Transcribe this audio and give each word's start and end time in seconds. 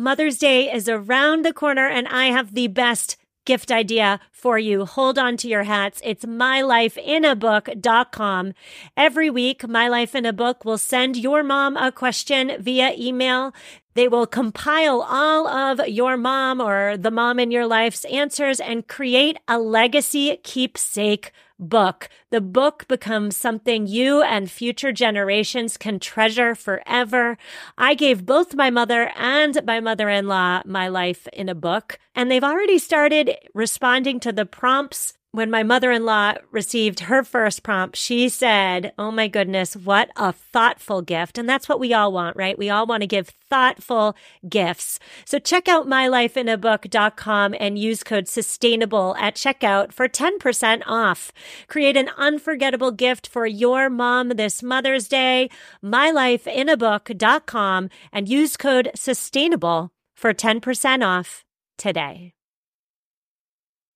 Mother's 0.00 0.38
Day 0.38 0.72
is 0.72 0.88
around 0.88 1.44
the 1.44 1.52
corner 1.52 1.86
and 1.86 2.08
I 2.08 2.28
have 2.28 2.54
the 2.54 2.68
best 2.68 3.18
gift 3.44 3.70
idea 3.70 4.18
for 4.32 4.58
you. 4.58 4.86
Hold 4.86 5.18
on 5.18 5.36
to 5.36 5.46
your 5.46 5.64
hats. 5.64 6.00
It's 6.02 6.24
mylifeinabook.com. 6.24 8.54
Every 8.96 9.28
week, 9.28 9.68
My 9.68 9.88
Life 9.88 10.14
in 10.14 10.24
a 10.24 10.32
Book 10.32 10.64
will 10.64 10.78
send 10.78 11.18
your 11.18 11.42
mom 11.42 11.76
a 11.76 11.92
question 11.92 12.52
via 12.58 12.94
email. 12.96 13.52
They 14.00 14.08
will 14.08 14.26
compile 14.26 15.02
all 15.02 15.46
of 15.46 15.86
your 15.86 16.16
mom 16.16 16.58
or 16.58 16.96
the 16.96 17.10
mom 17.10 17.38
in 17.38 17.50
your 17.50 17.66
life's 17.66 18.06
answers 18.06 18.58
and 18.58 18.88
create 18.88 19.36
a 19.46 19.58
legacy 19.58 20.38
keepsake 20.42 21.32
book. 21.58 22.08
The 22.30 22.40
book 22.40 22.88
becomes 22.88 23.36
something 23.36 23.86
you 23.86 24.22
and 24.22 24.50
future 24.50 24.90
generations 24.90 25.76
can 25.76 26.00
treasure 26.00 26.54
forever. 26.54 27.36
I 27.76 27.92
gave 27.92 28.24
both 28.24 28.54
my 28.54 28.70
mother 28.70 29.12
and 29.16 29.62
my 29.66 29.80
mother 29.80 30.08
in 30.08 30.26
law 30.26 30.62
my 30.64 30.88
life 30.88 31.28
in 31.34 31.50
a 31.50 31.54
book, 31.54 31.98
and 32.14 32.30
they've 32.30 32.42
already 32.42 32.78
started 32.78 33.36
responding 33.52 34.18
to 34.20 34.32
the 34.32 34.46
prompts 34.46 35.12
when 35.32 35.50
my 35.50 35.62
mother 35.62 35.92
in 35.92 36.04
law 36.04 36.34
received 36.50 37.00
her 37.00 37.22
first 37.22 37.62
prompt, 37.62 37.96
she 37.96 38.28
said, 38.28 38.92
Oh 38.98 39.12
my 39.12 39.28
goodness, 39.28 39.76
what 39.76 40.10
a 40.16 40.32
thoughtful 40.32 41.02
gift. 41.02 41.38
And 41.38 41.48
that's 41.48 41.68
what 41.68 41.78
we 41.78 41.94
all 41.94 42.12
want, 42.12 42.36
right? 42.36 42.58
We 42.58 42.68
all 42.68 42.86
want 42.86 43.02
to 43.02 43.06
give 43.06 43.28
thoughtful 43.48 44.16
gifts. 44.48 44.98
So 45.24 45.38
check 45.38 45.68
out 45.68 45.86
mylifeinabook.com 45.86 47.54
and 47.60 47.78
use 47.78 48.02
code 48.02 48.26
sustainable 48.26 49.14
at 49.18 49.36
checkout 49.36 49.92
for 49.92 50.08
10% 50.08 50.82
off. 50.86 51.30
Create 51.68 51.96
an 51.96 52.10
unforgettable 52.16 52.90
gift 52.90 53.28
for 53.28 53.46
your 53.46 53.88
mom 53.88 54.30
this 54.30 54.62
Mother's 54.62 55.06
Day. 55.06 55.48
mylifeinabook.com 55.84 57.88
and 58.12 58.28
use 58.28 58.56
code 58.56 58.90
sustainable 58.96 59.92
for 60.16 60.34
10% 60.34 61.06
off 61.06 61.44
today. 61.78 62.34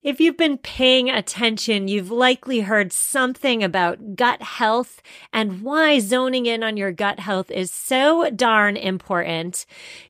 If 0.05 0.21
you've 0.21 0.37
been 0.37 0.59
paying 0.59 1.09
attention, 1.09 1.89
you've 1.89 2.11
likely 2.11 2.61
heard 2.61 2.93
something 2.93 3.65
about 3.65 4.17
gut 4.17 4.43
health 4.43 5.01
and 5.33 5.63
why 5.63 5.99
zoning 5.99 6.45
in 6.45 6.63
on 6.63 6.77
your 6.77 6.93
gut 6.93 7.21
health 7.21 7.51
is 7.51 7.71
so 7.71 8.29
darn 8.29 8.77
important. 8.77 9.65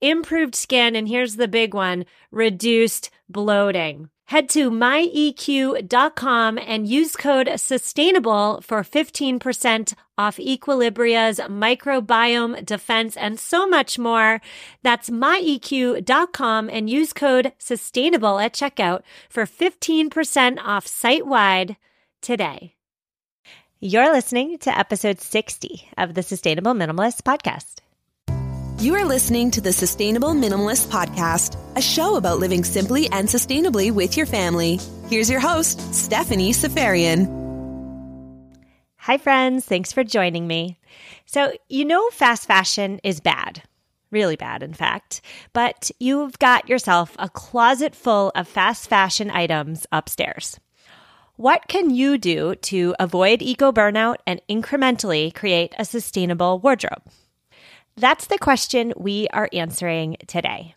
improved 0.00 0.54
skin, 0.54 0.96
and 0.96 1.08
here's 1.08 1.36
the 1.36 1.48
big 1.48 1.74
one 1.74 2.04
reduced 2.30 3.10
bloating. 3.28 4.10
Head 4.30 4.48
to 4.50 4.70
myeq.com 4.70 6.58
and 6.58 6.86
use 6.86 7.16
code 7.16 7.50
sustainable 7.56 8.60
for 8.60 8.84
15% 8.84 9.94
off 10.16 10.38
Equilibria's 10.38 11.40
microbiome 11.40 12.64
defense 12.64 13.16
and 13.16 13.40
so 13.40 13.66
much 13.66 13.98
more. 13.98 14.40
That's 14.84 15.10
myeq.com 15.10 16.70
and 16.70 16.88
use 16.88 17.12
code 17.12 17.52
sustainable 17.58 18.38
at 18.38 18.54
checkout 18.54 19.02
for 19.28 19.46
15% 19.46 20.58
off 20.62 20.86
site 20.86 21.26
wide 21.26 21.76
today. 22.22 22.76
You're 23.80 24.12
listening 24.12 24.58
to 24.58 24.78
episode 24.78 25.20
60 25.20 25.88
of 25.98 26.14
the 26.14 26.22
Sustainable 26.22 26.74
Minimalist 26.74 27.22
podcast. 27.22 27.80
You 28.80 28.94
are 28.94 29.04
listening 29.04 29.50
to 29.50 29.60
the 29.60 29.74
Sustainable 29.74 30.30
Minimalist 30.30 30.86
Podcast, 30.86 31.58
a 31.76 31.82
show 31.82 32.16
about 32.16 32.38
living 32.38 32.64
simply 32.64 33.10
and 33.10 33.28
sustainably 33.28 33.92
with 33.92 34.16
your 34.16 34.24
family. 34.24 34.80
Here's 35.10 35.28
your 35.28 35.38
host, 35.38 35.94
Stephanie 35.94 36.54
Seferian. 36.54 37.26
Hi, 38.96 39.18
friends. 39.18 39.66
Thanks 39.66 39.92
for 39.92 40.02
joining 40.02 40.46
me. 40.46 40.78
So, 41.26 41.52
you 41.68 41.84
know, 41.84 42.08
fast 42.08 42.46
fashion 42.46 43.00
is 43.04 43.20
bad. 43.20 43.62
Really 44.10 44.36
bad, 44.36 44.62
in 44.62 44.72
fact. 44.72 45.20
But 45.52 45.90
you've 46.00 46.38
got 46.38 46.70
yourself 46.70 47.14
a 47.18 47.28
closet 47.28 47.94
full 47.94 48.32
of 48.34 48.48
fast 48.48 48.88
fashion 48.88 49.30
items 49.30 49.86
upstairs. 49.92 50.58
What 51.36 51.68
can 51.68 51.90
you 51.90 52.16
do 52.16 52.54
to 52.54 52.94
avoid 52.98 53.42
eco 53.42 53.72
burnout 53.72 54.16
and 54.26 54.40
incrementally 54.48 55.34
create 55.34 55.74
a 55.78 55.84
sustainable 55.84 56.60
wardrobe? 56.60 57.02
That's 58.00 58.28
the 58.28 58.38
question 58.38 58.94
we 58.96 59.28
are 59.28 59.50
answering 59.52 60.16
today. 60.26 60.74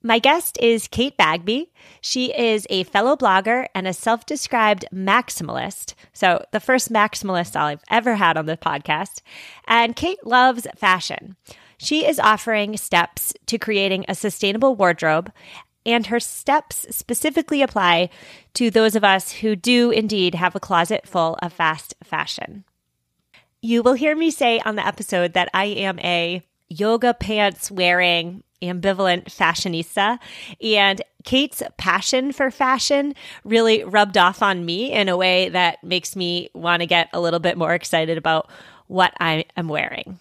My 0.00 0.20
guest 0.20 0.56
is 0.60 0.86
Kate 0.86 1.16
Bagby. 1.16 1.72
She 2.00 2.32
is 2.32 2.68
a 2.70 2.84
fellow 2.84 3.16
blogger 3.16 3.66
and 3.74 3.88
a 3.88 3.92
self 3.92 4.24
described 4.26 4.84
maximalist. 4.94 5.94
So, 6.12 6.44
the 6.52 6.60
first 6.60 6.92
maximalist 6.92 7.56
I've 7.56 7.82
ever 7.90 8.14
had 8.14 8.36
on 8.36 8.46
the 8.46 8.56
podcast. 8.56 9.22
And 9.66 9.96
Kate 9.96 10.24
loves 10.24 10.68
fashion. 10.76 11.34
She 11.78 12.06
is 12.06 12.20
offering 12.20 12.76
steps 12.76 13.34
to 13.46 13.58
creating 13.58 14.04
a 14.06 14.14
sustainable 14.14 14.76
wardrobe, 14.76 15.32
and 15.84 16.06
her 16.06 16.20
steps 16.20 16.86
specifically 16.90 17.60
apply 17.60 18.08
to 18.54 18.70
those 18.70 18.94
of 18.94 19.02
us 19.02 19.32
who 19.32 19.56
do 19.56 19.90
indeed 19.90 20.36
have 20.36 20.54
a 20.54 20.60
closet 20.60 21.08
full 21.08 21.36
of 21.42 21.52
fast 21.52 21.96
fashion. 22.04 22.62
You 23.66 23.82
will 23.82 23.94
hear 23.94 24.14
me 24.14 24.30
say 24.30 24.60
on 24.60 24.76
the 24.76 24.86
episode 24.86 25.32
that 25.32 25.48
I 25.52 25.64
am 25.64 25.98
a 25.98 26.40
yoga 26.68 27.12
pants 27.14 27.68
wearing 27.68 28.44
ambivalent 28.62 29.24
fashionista 29.24 30.20
and 30.62 31.02
Kate's 31.24 31.64
passion 31.76 32.30
for 32.30 32.52
fashion 32.52 33.16
really 33.42 33.82
rubbed 33.82 34.16
off 34.16 34.40
on 34.40 34.64
me 34.64 34.92
in 34.92 35.08
a 35.08 35.16
way 35.16 35.48
that 35.48 35.82
makes 35.82 36.14
me 36.14 36.48
want 36.54 36.82
to 36.82 36.86
get 36.86 37.08
a 37.12 37.18
little 37.18 37.40
bit 37.40 37.58
more 37.58 37.74
excited 37.74 38.16
about 38.16 38.48
what 38.86 39.12
I 39.18 39.46
am 39.56 39.66
wearing. 39.66 40.20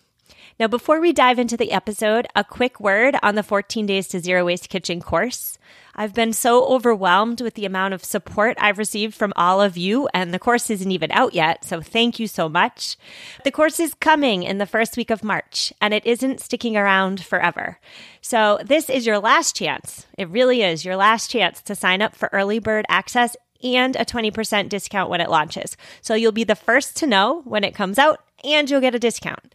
Now, 0.57 0.67
before 0.67 1.01
we 1.01 1.11
dive 1.11 1.37
into 1.37 1.57
the 1.57 1.73
episode, 1.73 2.27
a 2.33 2.41
quick 2.41 2.79
word 2.79 3.17
on 3.21 3.35
the 3.35 3.43
14 3.43 3.85
Days 3.85 4.07
to 4.07 4.21
Zero 4.21 4.45
Waste 4.45 4.69
Kitchen 4.69 5.01
course. 5.01 5.57
I've 5.93 6.13
been 6.13 6.31
so 6.31 6.65
overwhelmed 6.67 7.41
with 7.41 7.55
the 7.55 7.65
amount 7.65 7.93
of 7.93 8.05
support 8.05 8.55
I've 8.57 8.77
received 8.77 9.15
from 9.15 9.33
all 9.35 9.61
of 9.61 9.75
you, 9.75 10.07
and 10.13 10.33
the 10.33 10.39
course 10.39 10.69
isn't 10.69 10.91
even 10.91 11.11
out 11.11 11.33
yet, 11.33 11.65
so 11.65 11.81
thank 11.81 12.21
you 12.21 12.27
so 12.27 12.47
much. 12.47 12.95
The 13.43 13.51
course 13.51 13.81
is 13.81 13.95
coming 13.95 14.43
in 14.43 14.57
the 14.57 14.65
first 14.65 14.95
week 14.95 15.09
of 15.09 15.25
March, 15.25 15.73
and 15.81 15.93
it 15.93 16.05
isn't 16.05 16.39
sticking 16.39 16.77
around 16.77 17.21
forever. 17.21 17.77
So, 18.21 18.57
this 18.63 18.89
is 18.89 19.05
your 19.05 19.19
last 19.19 19.57
chance. 19.57 20.07
It 20.17 20.29
really 20.29 20.61
is 20.61 20.85
your 20.85 20.95
last 20.95 21.29
chance 21.29 21.61
to 21.63 21.75
sign 21.75 22.01
up 22.01 22.15
for 22.15 22.29
early 22.31 22.59
bird 22.59 22.85
access 22.87 23.35
and 23.61 23.97
a 23.97 24.05
20% 24.05 24.69
discount 24.69 25.09
when 25.09 25.19
it 25.19 25.29
launches. 25.29 25.75
So, 25.99 26.13
you'll 26.13 26.31
be 26.31 26.45
the 26.45 26.55
first 26.55 26.95
to 26.97 27.07
know 27.07 27.41
when 27.43 27.65
it 27.65 27.75
comes 27.75 27.99
out, 27.99 28.23
and 28.41 28.69
you'll 28.69 28.79
get 28.79 28.95
a 28.95 28.99
discount. 28.99 29.53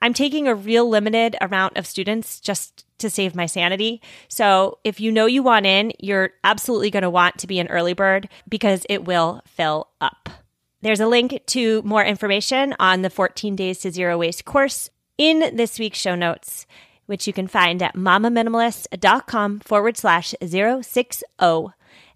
I'm 0.00 0.14
taking 0.14 0.46
a 0.46 0.54
real 0.54 0.88
limited 0.88 1.36
amount 1.40 1.76
of 1.76 1.86
students 1.86 2.40
just 2.40 2.84
to 2.98 3.10
save 3.10 3.34
my 3.34 3.46
sanity. 3.46 4.00
So 4.28 4.78
if 4.84 5.00
you 5.00 5.12
know 5.12 5.26
you 5.26 5.42
want 5.42 5.66
in, 5.66 5.92
you're 5.98 6.30
absolutely 6.44 6.90
going 6.90 7.02
to 7.02 7.10
want 7.10 7.38
to 7.38 7.46
be 7.46 7.58
an 7.58 7.68
early 7.68 7.92
bird 7.92 8.28
because 8.48 8.86
it 8.88 9.04
will 9.04 9.42
fill 9.46 9.88
up. 10.00 10.28
There's 10.82 11.00
a 11.00 11.06
link 11.06 11.42
to 11.46 11.82
more 11.82 12.04
information 12.04 12.74
on 12.78 13.02
the 13.02 13.10
14 13.10 13.56
Days 13.56 13.80
to 13.80 13.90
Zero 13.90 14.18
Waste 14.18 14.44
course 14.44 14.90
in 15.18 15.56
this 15.56 15.78
week's 15.78 15.98
show 15.98 16.14
notes, 16.14 16.66
which 17.06 17.26
you 17.26 17.32
can 17.32 17.48
find 17.48 17.82
at 17.82 17.94
mamaminimalist.com 17.94 19.60
forward 19.60 19.96
slash 19.96 20.34
060. 20.40 21.24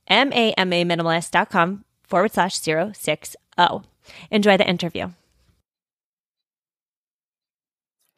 M-A-M-A 0.06 0.84
minimalist.com 0.84 1.84
forward 2.02 2.32
slash 2.32 2.58
060. 2.58 3.37
Enjoy 4.31 4.56
the 4.56 4.69
interview. 4.69 5.10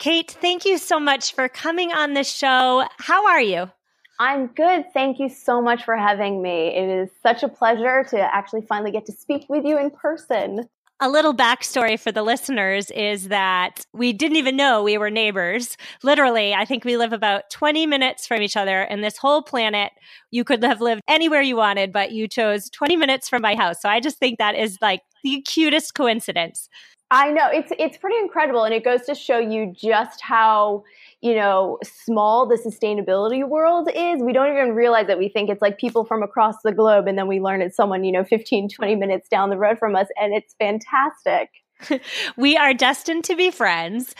Kate, 0.03 0.33
thank 0.33 0.65
you 0.65 0.79
so 0.79 0.99
much 0.99 1.33
for 1.33 1.49
coming 1.49 1.93
on 1.93 2.15
the 2.15 2.25
show. 2.25 2.85
How 2.99 3.29
are 3.29 3.41
you? 3.41 3.71
I'm 4.19 4.49
good. 4.49 4.87
Thank 4.93 5.21
you 5.21 5.29
so 5.29 5.63
much 5.63 5.85
for 5.85 5.97
having 5.97 6.43
me. 6.43 6.75
It 6.75 6.89
is 6.89 7.09
such 7.23 7.45
a 7.45 7.49
pleasure 7.49 8.03
to 8.11 8.19
actually 8.19 8.63
finally 8.63 8.91
get 8.91 9.07
to 9.07 9.13
speak 9.13 9.47
with 9.49 9.65
you 9.65 9.79
in 9.79 9.93
person. 9.93 10.69
A 10.99 11.09
little 11.09 11.33
backstory 11.33 12.01
for 12.01 12.11
the 12.11 12.25
listeners 12.25 12.91
is 12.91 13.29
that 13.29 13.87
we 13.93 14.13
didn't 14.13 14.39
even 14.39 14.57
know 14.57 14.83
we 14.83 14.99
were 14.99 15.09
neighbors. 15.09 15.77
Literally, 16.03 16.53
I 16.53 16.65
think 16.65 16.85
we 16.85 16.97
live 16.97 17.13
about 17.13 17.49
20 17.51 17.87
minutes 17.87 18.27
from 18.27 18.43
each 18.43 18.57
other, 18.57 18.83
and 18.83 19.05
this 19.05 19.19
whole 19.19 19.41
planet, 19.41 19.93
you 20.33 20.43
could 20.43 20.65
have 20.65 20.81
lived 20.81 21.03
anywhere 21.07 21.43
you 21.43 21.55
wanted, 21.55 21.93
but 21.93 22.11
you 22.11 22.27
chose 22.27 22.69
20 22.71 22.97
minutes 22.97 23.29
from 23.29 23.41
my 23.41 23.55
house. 23.55 23.81
So 23.81 23.89
I 23.89 24.01
just 24.01 24.19
think 24.19 24.39
that 24.39 24.57
is 24.57 24.79
like 24.83 25.03
the 25.23 25.41
cutest 25.43 25.95
coincidence. 25.95 26.69
I 27.13 27.31
know 27.31 27.49
it's 27.53 27.71
it's 27.79 27.99
pretty 27.99 28.17
incredible, 28.19 28.65
and 28.65 28.73
it 28.73 28.85
goes 28.85 29.03
to 29.03 29.15
show 29.15 29.39
you 29.39 29.71
just 29.77 30.23
how 30.23 30.83
you 31.21 31.35
know 31.35 31.79
small 31.85 32.47
the 32.47 32.57
sustainability 32.57 33.47
world 33.47 33.91
is. 33.95 34.23
We 34.23 34.33
don't 34.33 34.51
even 34.51 34.75
realize 34.75 35.09
that 35.09 35.19
we 35.19 35.29
think 35.29 35.51
it's 35.51 35.61
like 35.61 35.77
people 35.77 36.07
from 36.07 36.23
across 36.23 36.55
the 36.65 36.73
globe, 36.73 37.07
and 37.07 37.19
then 37.19 37.29
we 37.29 37.39
learn 37.39 37.61
it's 37.61 37.77
someone 37.77 38.03
you 38.03 38.13
know 38.13 38.25
15, 38.25 38.71
20 38.71 38.97
minutes 38.97 39.29
down 39.29 39.51
the 39.51 39.59
road 39.59 39.79
from 39.79 39.95
us, 39.95 40.09
and 40.19 40.33
it's 40.33 40.55
fantastic. 40.59 41.51
we 42.39 42.57
are 42.57 42.73
destined 42.73 43.25
to 43.25 43.37
be 43.37 43.51
friends. 43.51 44.15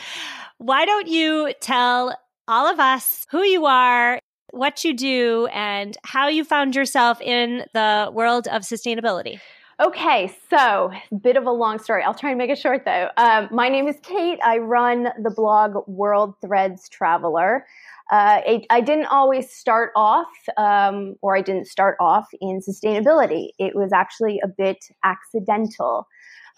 Why 0.59 0.85
don't 0.85 1.09
you 1.09 1.55
tell 1.63 2.15
all 2.47 2.67
of 2.67 2.79
us 2.79 3.27
who 3.31 3.43
you 3.43 3.65
are, 3.65 4.19
what 4.51 4.85
you 4.85 4.93
do, 4.93 5.49
and 5.51 5.97
how 6.05 6.29
you 6.29 6.45
found 6.45 6.77
yourself 6.77 7.23
in 7.23 7.65
the 7.73 8.11
world 8.13 8.49
of 8.49 8.63
sustainability? 8.63 9.41
Okay, 9.83 10.33
so 10.49 10.93
bit 11.23 11.37
of 11.37 11.45
a 11.45 11.51
long 11.51 11.81
story. 11.81 12.05
I'll 12.05 12.15
try 12.15 12.31
and 12.31 12.39
make 12.39 12.51
it 12.51 12.59
short 12.59 12.85
though. 12.85 13.09
Um, 13.17 13.49
my 13.51 13.69
name 13.69 13.89
is 13.89 13.97
Kate. 14.05 14.39
I 14.45 14.59
run 14.59 15.09
the 15.21 15.31
blog 15.31 15.89
World 15.89 16.37
Threads 16.41 16.89
Traveler. 16.89 17.67
Uh, 18.09 18.43
it, 18.47 18.65
I 18.71 18.81
didn't 18.81 19.07
always 19.07 19.51
start 19.51 19.91
off, 19.97 20.29
um, 20.57 21.17
or 21.21 21.37
I 21.37 21.41
didn't 21.41 21.67
start 21.67 21.97
off 21.99 22.29
in 22.41 22.61
sustainability. 22.61 23.49
It 23.59 23.75
was 23.75 23.93
actually 23.93 24.41
a 24.45 24.47
bit 24.47 24.85
accidental. 25.03 26.07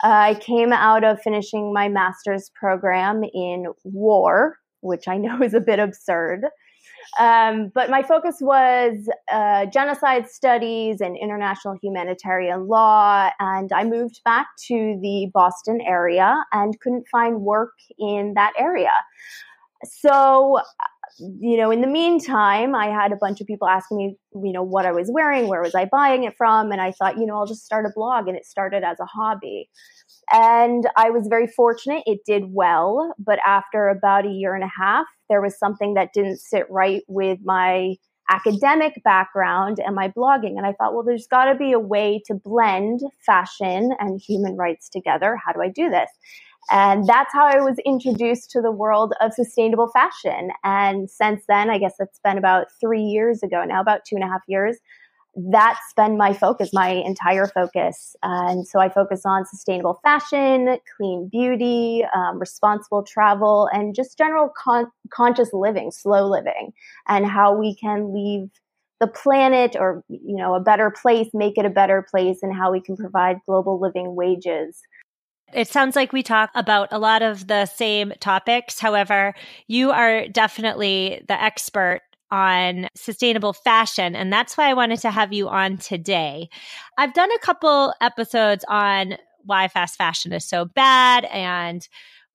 Uh, 0.02 0.08
I 0.08 0.34
came 0.34 0.74
out 0.74 1.02
of 1.02 1.18
finishing 1.22 1.72
my 1.72 1.88
master's 1.88 2.50
program 2.54 3.24
in 3.32 3.68
war, 3.84 4.58
which 4.80 5.08
I 5.08 5.16
know 5.16 5.40
is 5.42 5.54
a 5.54 5.60
bit 5.60 5.78
absurd. 5.78 6.44
Um, 7.18 7.70
but 7.74 7.90
my 7.90 8.02
focus 8.02 8.36
was 8.40 9.08
uh, 9.30 9.66
genocide 9.66 10.28
studies 10.28 11.00
and 11.00 11.16
international 11.16 11.76
humanitarian 11.82 12.66
law. 12.66 13.30
And 13.40 13.72
I 13.72 13.84
moved 13.84 14.20
back 14.24 14.48
to 14.68 14.98
the 15.00 15.30
Boston 15.32 15.80
area 15.80 16.44
and 16.52 16.78
couldn't 16.80 17.06
find 17.10 17.40
work 17.40 17.74
in 17.98 18.34
that 18.34 18.52
area. 18.58 18.92
So, 19.84 20.60
you 21.18 21.56
know, 21.56 21.70
in 21.70 21.80
the 21.80 21.86
meantime, 21.86 22.74
I 22.74 22.86
had 22.86 23.12
a 23.12 23.16
bunch 23.16 23.40
of 23.40 23.46
people 23.46 23.68
asking 23.68 23.98
me, 23.98 24.16
you 24.34 24.52
know, 24.52 24.62
what 24.62 24.86
I 24.86 24.92
was 24.92 25.10
wearing, 25.12 25.46
where 25.46 25.62
was 25.62 25.74
I 25.74 25.84
buying 25.84 26.24
it 26.24 26.36
from? 26.36 26.72
And 26.72 26.80
I 26.80 26.90
thought, 26.90 27.18
you 27.18 27.26
know, 27.26 27.36
I'll 27.36 27.46
just 27.46 27.64
start 27.64 27.86
a 27.86 27.92
blog. 27.94 28.26
And 28.26 28.36
it 28.36 28.46
started 28.46 28.82
as 28.82 28.98
a 28.98 29.04
hobby. 29.04 29.68
And 30.30 30.88
I 30.96 31.10
was 31.10 31.26
very 31.28 31.46
fortunate. 31.46 32.02
It 32.06 32.20
did 32.26 32.44
well. 32.48 33.14
But 33.18 33.38
after 33.46 33.88
about 33.88 34.26
a 34.26 34.30
year 34.30 34.54
and 34.54 34.64
a 34.64 34.70
half, 34.78 35.06
there 35.28 35.40
was 35.40 35.58
something 35.58 35.94
that 35.94 36.12
didn't 36.12 36.38
sit 36.38 36.66
right 36.70 37.02
with 37.08 37.38
my 37.44 37.94
academic 38.30 39.02
background 39.04 39.78
and 39.84 39.94
my 39.94 40.08
blogging. 40.08 40.56
And 40.56 40.66
I 40.66 40.72
thought, 40.72 40.94
well, 40.94 41.04
there's 41.04 41.26
got 41.26 41.46
to 41.46 41.54
be 41.54 41.72
a 41.72 41.78
way 41.78 42.22
to 42.26 42.34
blend 42.34 43.00
fashion 43.26 43.90
and 43.98 44.20
human 44.20 44.56
rights 44.56 44.88
together. 44.88 45.38
How 45.44 45.52
do 45.52 45.62
I 45.62 45.68
do 45.68 45.90
this? 45.90 46.10
And 46.70 47.06
that's 47.06 47.32
how 47.32 47.44
I 47.44 47.60
was 47.60 47.78
introduced 47.84 48.50
to 48.52 48.62
the 48.62 48.70
world 48.70 49.12
of 49.20 49.34
sustainable 49.34 49.90
fashion. 49.92 50.50
And 50.64 51.10
since 51.10 51.44
then, 51.46 51.68
I 51.68 51.78
guess 51.78 51.94
it's 51.98 52.20
been 52.24 52.38
about 52.38 52.68
three 52.80 53.02
years 53.02 53.42
ago 53.42 53.64
now, 53.66 53.82
about 53.82 54.00
two 54.08 54.16
and 54.16 54.24
a 54.24 54.28
half 54.28 54.40
years, 54.48 54.78
that's 55.36 55.92
been 55.96 56.16
my 56.16 56.32
focus, 56.32 56.70
my 56.72 56.88
entire 56.88 57.46
focus. 57.46 58.14
And 58.22 58.66
so 58.66 58.80
I 58.80 58.88
focus 58.88 59.22
on 59.24 59.46
sustainable 59.46 60.00
fashion, 60.02 60.78
clean 60.96 61.28
beauty, 61.30 62.04
um, 62.14 62.38
responsible 62.38 63.02
travel, 63.02 63.68
and 63.72 63.94
just 63.94 64.16
general 64.16 64.50
con- 64.56 64.90
conscious 65.10 65.50
living, 65.52 65.90
slow 65.90 66.28
living, 66.28 66.72
and 67.08 67.26
how 67.26 67.56
we 67.56 67.74
can 67.74 68.14
leave 68.14 68.48
the 69.00 69.06
planet 69.08 69.76
or 69.78 70.04
you 70.08 70.36
know 70.36 70.54
a 70.54 70.60
better 70.60 70.90
place, 70.90 71.28
make 71.34 71.58
it 71.58 71.66
a 71.66 71.70
better 71.70 72.06
place, 72.08 72.38
and 72.42 72.54
how 72.54 72.70
we 72.70 72.80
can 72.80 72.96
provide 72.96 73.38
global 73.46 73.80
living 73.80 74.14
wages. 74.14 74.80
It 75.52 75.68
sounds 75.68 75.94
like 75.94 76.12
we 76.12 76.22
talk 76.22 76.50
about 76.54 76.88
a 76.90 76.98
lot 76.98 77.22
of 77.22 77.46
the 77.46 77.66
same 77.66 78.12
topics. 78.18 78.80
However, 78.80 79.34
you 79.68 79.92
are 79.92 80.26
definitely 80.26 81.22
the 81.28 81.40
expert 81.40 82.00
on 82.34 82.88
sustainable 82.96 83.52
fashion. 83.52 84.16
And 84.16 84.32
that's 84.32 84.56
why 84.56 84.68
I 84.68 84.74
wanted 84.74 84.98
to 85.02 85.10
have 85.12 85.32
you 85.32 85.48
on 85.48 85.76
today. 85.76 86.48
I've 86.98 87.14
done 87.14 87.30
a 87.30 87.38
couple 87.38 87.94
episodes 88.00 88.64
on 88.66 89.18
why 89.44 89.68
fast 89.68 89.96
fashion 89.96 90.32
is 90.32 90.44
so 90.44 90.64
bad 90.64 91.26
and 91.26 91.86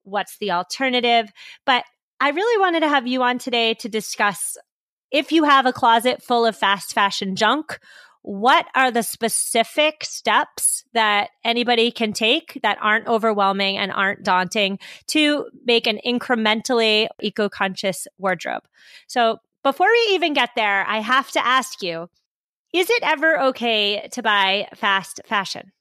what's 0.04 0.38
the 0.38 0.52
alternative. 0.52 1.30
But 1.66 1.84
I 2.18 2.30
really 2.30 2.58
wanted 2.58 2.80
to 2.80 2.88
have 2.88 3.06
you 3.06 3.22
on 3.22 3.38
today 3.38 3.74
to 3.74 3.90
discuss 3.90 4.56
if 5.10 5.32
you 5.32 5.44
have 5.44 5.66
a 5.66 5.72
closet 5.72 6.22
full 6.22 6.46
of 6.46 6.56
fast 6.56 6.94
fashion 6.94 7.36
junk, 7.36 7.78
what 8.22 8.66
are 8.74 8.90
the 8.90 9.02
specific 9.02 10.04
steps 10.04 10.84
that 10.94 11.28
anybody 11.44 11.90
can 11.90 12.14
take 12.14 12.58
that 12.62 12.78
aren't 12.80 13.06
overwhelming 13.06 13.76
and 13.76 13.92
aren't 13.92 14.22
daunting 14.22 14.78
to 15.08 15.46
make 15.66 15.86
an 15.86 15.98
incrementally 16.06 17.08
eco 17.20 17.50
conscious 17.50 18.06
wardrobe? 18.18 18.62
So, 19.06 19.40
before 19.62 19.88
we 19.90 20.14
even 20.14 20.32
get 20.32 20.50
there, 20.56 20.86
I 20.86 21.00
have 21.00 21.30
to 21.32 21.46
ask 21.46 21.82
you 21.82 22.08
is 22.72 22.88
it 22.88 23.02
ever 23.02 23.40
okay 23.40 24.08
to 24.12 24.22
buy 24.22 24.68
fast 24.76 25.20
fashion? 25.26 25.72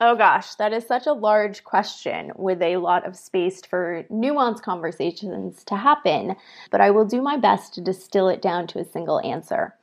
Oh 0.00 0.14
gosh, 0.14 0.54
that 0.54 0.72
is 0.72 0.86
such 0.86 1.08
a 1.08 1.12
large 1.12 1.64
question 1.64 2.30
with 2.36 2.62
a 2.62 2.76
lot 2.76 3.04
of 3.04 3.16
space 3.16 3.62
for 3.68 4.04
nuanced 4.08 4.62
conversations 4.62 5.64
to 5.64 5.74
happen, 5.74 6.36
but 6.70 6.80
I 6.80 6.92
will 6.92 7.04
do 7.04 7.20
my 7.20 7.36
best 7.36 7.74
to 7.74 7.80
distill 7.80 8.28
it 8.28 8.40
down 8.40 8.68
to 8.68 8.78
a 8.78 8.84
single 8.84 9.20
answer. 9.22 9.74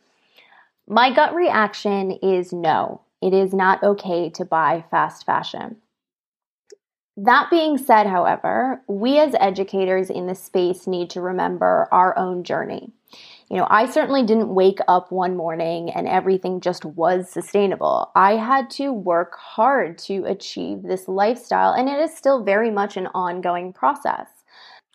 My 0.87 1.13
gut 1.13 1.35
reaction 1.35 2.11
is 2.11 2.53
no, 2.53 3.01
it 3.21 3.33
is 3.33 3.53
not 3.53 3.83
okay 3.83 4.29
to 4.29 4.45
buy 4.45 4.85
fast 4.89 5.25
fashion. 5.25 5.75
That 7.17 7.49
being 7.49 7.77
said, 7.77 8.07
however, 8.07 8.81
we 8.87 9.19
as 9.19 9.35
educators 9.39 10.09
in 10.09 10.27
this 10.27 10.43
space 10.43 10.85
need 10.85 11.09
to 11.11 11.21
remember 11.21 11.87
our 11.91 12.17
own 12.17 12.43
journey. 12.43 12.91
You 13.49 13.57
know, 13.57 13.67
I 13.69 13.85
certainly 13.85 14.23
didn't 14.25 14.53
wake 14.53 14.79
up 14.87 15.11
one 15.11 15.37
morning 15.37 15.91
and 15.91 16.07
everything 16.07 16.59
just 16.59 16.83
was 16.83 17.29
sustainable. 17.29 18.11
I 18.15 18.33
had 18.33 18.69
to 18.71 18.91
work 18.91 19.37
hard 19.37 19.97
to 19.99 20.25
achieve 20.25 20.81
this 20.83 21.07
lifestyle, 21.07 21.71
and 21.71 21.87
it 21.87 21.99
is 21.99 22.15
still 22.15 22.43
very 22.43 22.71
much 22.71 22.97
an 22.97 23.07
ongoing 23.13 23.71
process. 23.71 24.27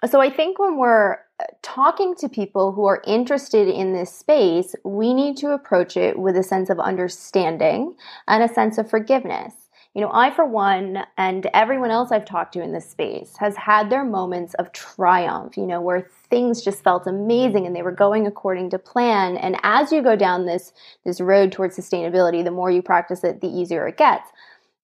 So 0.07 0.21
I 0.21 0.31
think 0.31 0.59
when 0.59 0.79
we're 0.79 1.13
uh, 1.13 1.45
talking 1.63 2.15
to 2.17 2.29
people 2.29 2.73
who 2.73 2.87
are 2.87 3.03
interested 3.07 3.69
in 3.69 3.93
this 3.93 4.13
space, 4.13 4.75
we 4.85 5.15
need 5.15 5.37
to 5.39 5.53
approach 5.53 5.97
it 5.97 6.19
with 6.19 6.37
a 6.37 6.43
sense 6.43 6.71
of 6.71 6.81
understanding 6.81 7.95
and 8.27 8.43
a 8.43 8.53
sense 8.53 8.79
of 8.79 8.91
forgiveness. 8.91 9.55
You 9.95 10.03
know, 10.03 10.11
I, 10.13 10.31
for 10.31 10.45
one, 10.45 11.05
and 11.17 11.51
everyone 11.53 11.91
else 11.91 12.13
I've 12.13 12.25
talked 12.25 12.53
to 12.53 12.63
in 12.63 12.73
this 12.73 12.89
space 12.89 13.37
has 13.39 13.57
had 13.57 13.91
their 13.91 14.05
moments 14.05 14.55
of 14.55 14.71
triumph, 14.71 15.57
you 15.57 15.67
know, 15.67 15.81
where 15.81 16.09
things 16.29 16.63
just 16.63 16.85
felt 16.85 17.09
amazing 17.09 17.67
and 17.67 17.75
they 17.75 17.83
were 17.83 17.91
going 17.91 18.25
according 18.25 18.71
to 18.71 18.79
plan. 18.79 19.37
And 19.37 19.57
as 19.65 19.91
you 19.91 20.01
go 20.01 20.15
down 20.15 20.47
this, 20.47 20.73
this 21.05 21.21
road 21.21 21.51
towards 21.51 21.77
sustainability, 21.77 22.45
the 22.45 22.53
more 22.53 22.71
you 22.71 22.83
practice 22.83 23.25
it, 23.25 23.41
the 23.41 23.49
easier 23.49 23.89
it 23.89 23.97
gets. 23.97 24.31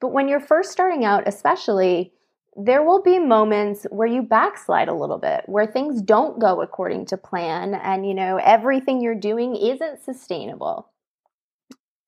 But 0.01 0.09
when 0.09 0.27
you're 0.27 0.41
first 0.41 0.73
starting 0.73 1.05
out, 1.05 1.29
especially, 1.29 2.13
there 2.57 2.83
will 2.83 3.01
be 3.01 3.21
moments 3.21 3.87
where 3.91 4.09
you 4.09 4.23
backslide 4.23 4.89
a 4.89 4.95
little 4.95 5.19
bit, 5.19 5.43
where 5.47 5.67
things 5.67 6.03
don't 6.03 6.41
go 6.41 6.63
according 6.63 7.07
to 7.07 7.17
plan, 7.17 7.75
and 7.75 8.07
you 8.07 8.15
know, 8.15 8.39
everything 8.39 9.01
you're 9.01 9.15
doing 9.15 9.55
isn't 9.55 10.03
sustainable. 10.03 10.89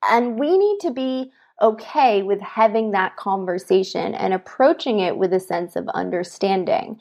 And 0.02 0.38
we 0.38 0.56
need 0.56 0.78
to 0.80 0.90
be 0.90 1.30
okay 1.60 2.22
with 2.22 2.40
having 2.40 2.92
that 2.92 3.16
conversation 3.16 4.14
and 4.14 4.32
approaching 4.32 5.00
it 5.00 5.16
with 5.16 5.32
a 5.32 5.40
sense 5.40 5.76
of 5.76 5.88
understanding. 5.90 6.98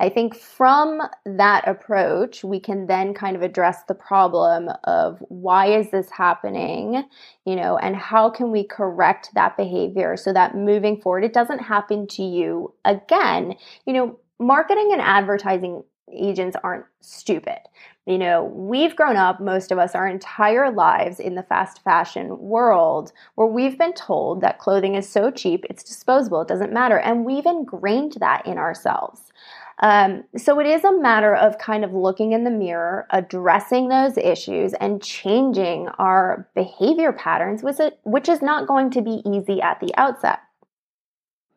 I 0.00 0.08
think 0.08 0.36
from 0.36 1.02
that 1.24 1.66
approach, 1.66 2.44
we 2.44 2.60
can 2.60 2.86
then 2.86 3.14
kind 3.14 3.34
of 3.34 3.42
address 3.42 3.82
the 3.88 3.94
problem 3.94 4.70
of 4.84 5.18
why 5.28 5.66
is 5.76 5.90
this 5.90 6.08
happening, 6.10 7.04
you 7.44 7.56
know, 7.56 7.76
and 7.78 7.96
how 7.96 8.30
can 8.30 8.52
we 8.52 8.64
correct 8.64 9.30
that 9.34 9.56
behavior 9.56 10.16
so 10.16 10.32
that 10.32 10.54
moving 10.54 11.00
forward, 11.00 11.24
it 11.24 11.32
doesn't 11.32 11.58
happen 11.58 12.06
to 12.08 12.22
you 12.22 12.72
again. 12.84 13.56
You 13.86 13.92
know, 13.92 14.18
marketing 14.38 14.90
and 14.92 15.00
advertising 15.00 15.82
agents 16.12 16.56
aren't 16.62 16.84
stupid. 17.00 17.58
You 18.06 18.16
know, 18.16 18.44
we've 18.44 18.96
grown 18.96 19.16
up, 19.16 19.38
most 19.38 19.70
of 19.70 19.78
us, 19.78 19.94
our 19.94 20.08
entire 20.08 20.70
lives 20.70 21.20
in 21.20 21.34
the 21.34 21.42
fast 21.42 21.82
fashion 21.84 22.38
world 22.38 23.12
where 23.34 23.46
we've 23.46 23.76
been 23.76 23.92
told 23.92 24.40
that 24.40 24.58
clothing 24.58 24.94
is 24.94 25.08
so 25.08 25.30
cheap, 25.30 25.66
it's 25.68 25.84
disposable, 25.84 26.40
it 26.40 26.48
doesn't 26.48 26.72
matter. 26.72 26.98
And 26.98 27.24
we've 27.24 27.44
ingrained 27.44 28.16
that 28.20 28.46
in 28.46 28.56
ourselves. 28.56 29.20
Um, 29.80 30.24
so 30.36 30.58
it 30.58 30.66
is 30.66 30.84
a 30.84 30.98
matter 30.98 31.36
of 31.36 31.58
kind 31.58 31.84
of 31.84 31.92
looking 31.92 32.32
in 32.32 32.44
the 32.44 32.50
mirror, 32.50 33.06
addressing 33.10 33.88
those 33.88 34.16
issues, 34.16 34.72
and 34.74 35.02
changing 35.02 35.88
our 35.98 36.48
behavior 36.54 37.12
patterns, 37.12 37.62
which 37.62 38.28
is 38.28 38.42
not 38.42 38.66
going 38.66 38.90
to 38.90 39.02
be 39.02 39.22
easy 39.24 39.60
at 39.60 39.80
the 39.80 39.94
outset 39.96 40.40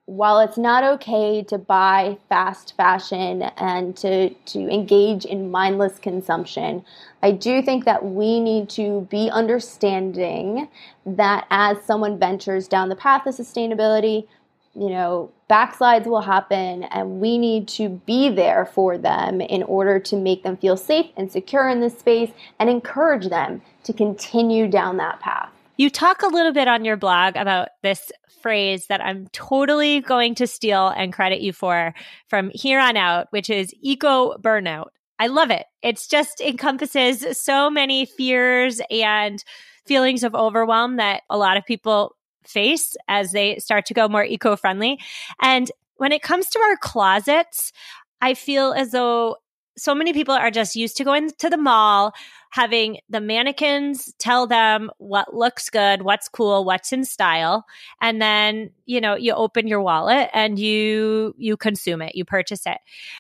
while 0.06 0.40
it's 0.40 0.58
not 0.58 0.84
okay 0.84 1.44
to 1.44 1.58
buy 1.58 2.18
fast 2.28 2.76
fashion 2.76 3.44
and 3.58 3.96
to, 3.96 4.30
to 4.30 4.60
engage 4.60 5.26
in 5.26 5.52
mindless 5.52 6.00
consumption, 6.00 6.84
I 7.24 7.32
do 7.32 7.62
think 7.62 7.86
that 7.86 8.04
we 8.04 8.40
need 8.40 8.70
to 8.72 9.08
be 9.10 9.30
understanding 9.30 10.68
that 11.06 11.48
as 11.50 11.82
someone 11.84 12.20
ventures 12.20 12.68
down 12.68 12.90
the 12.90 12.96
path 12.96 13.26
of 13.26 13.36
sustainability, 13.36 14.28
you 14.74 14.90
know, 14.90 15.32
backslides 15.50 16.08
will 16.08 16.22
happen 16.22 16.84
and 16.84 17.22
we 17.22 17.38
need 17.38 17.68
to 17.68 17.90
be 17.90 18.30
there 18.30 18.66
for 18.66 18.98
them 18.98 19.40
in 19.40 19.64
order 19.64 20.00
to 20.00 20.16
make 20.16 20.44
them 20.44 20.58
feel 20.58 20.78
safe 20.78 21.08
and 21.16 21.32
secure 21.32 21.70
in 21.70 21.80
this 21.80 21.98
space 22.00 22.32
and 22.60 22.70
encourage 22.70 23.30
them 23.30 23.62
to 23.84 23.94
continue 23.94 24.68
down 24.68 24.98
that 24.98 25.20
path. 25.20 25.52
You 25.82 25.90
talk 25.90 26.22
a 26.22 26.28
little 26.28 26.54
bit 26.54 26.68
on 26.68 26.86
your 26.86 26.96
blog 26.96 27.36
about 27.36 27.70
this 27.82 28.12
phrase 28.44 28.86
that 28.86 29.02
I'm 29.02 29.26
totally 29.34 30.00
going 30.00 30.36
to 30.36 30.46
steal 30.46 30.90
and 30.90 31.12
credit 31.12 31.42
you 31.42 31.54
for 31.54 31.96
from 32.28 32.52
here 32.54 32.80
on 32.80 32.98
out, 32.98 33.30
which 33.32 33.50
is 33.50 33.74
eco 33.82 34.38
burnout. 34.38 34.90
I 35.18 35.26
love 35.26 35.50
it. 35.50 35.66
It's 35.82 36.06
just 36.06 36.40
encompasses 36.40 37.26
so 37.36 37.72
many 37.72 38.06
fears 38.06 38.80
and 38.92 39.44
feelings 39.88 40.24
of 40.24 40.36
overwhelm 40.36 40.98
that 40.98 41.24
a 41.32 41.38
lot 41.40 41.58
of 41.58 41.66
people 41.66 42.16
face 42.46 42.96
as 43.08 43.32
they 43.32 43.58
start 43.58 43.88
to 43.88 43.96
go 43.96 44.08
more 44.08 44.24
eco 44.24 44.56
friendly. 44.56 45.00
And 45.42 45.72
when 45.96 46.12
it 46.12 46.22
comes 46.22 46.48
to 46.50 46.60
our 46.60 46.78
closets, 46.78 47.74
I 48.22 48.36
feel 48.36 48.74
as 48.74 48.92
though 48.92 49.38
so 49.78 49.96
many 49.96 50.14
people 50.14 50.34
are 50.34 50.52
just 50.52 50.76
used 50.76 50.98
to 50.98 51.04
going 51.04 51.32
to 51.40 51.50
the 51.50 51.58
mall, 51.58 52.14
having 52.52 53.00
the 53.10 53.22
mannequins 53.22 54.14
tell 54.20 54.48
them 54.48 54.92
what 54.98 55.34
looks 55.34 55.70
good, 55.70 56.02
what's 56.02 56.28
cool, 56.28 56.66
what's 56.66 56.92
in 56.92 57.06
style, 57.06 57.66
and 58.02 58.22
then, 58.22 58.72
you 58.86 59.00
know, 59.02 59.16
you 59.16 59.34
open 59.34 59.68
your 59.68 59.82
wallet 59.82 60.30
and 60.34 60.60
you 60.60 61.34
you 61.38 61.58
consume 61.58 62.02
it, 62.02 62.16
you 62.16 62.26
purchase 62.26 62.66
it. 62.66 62.78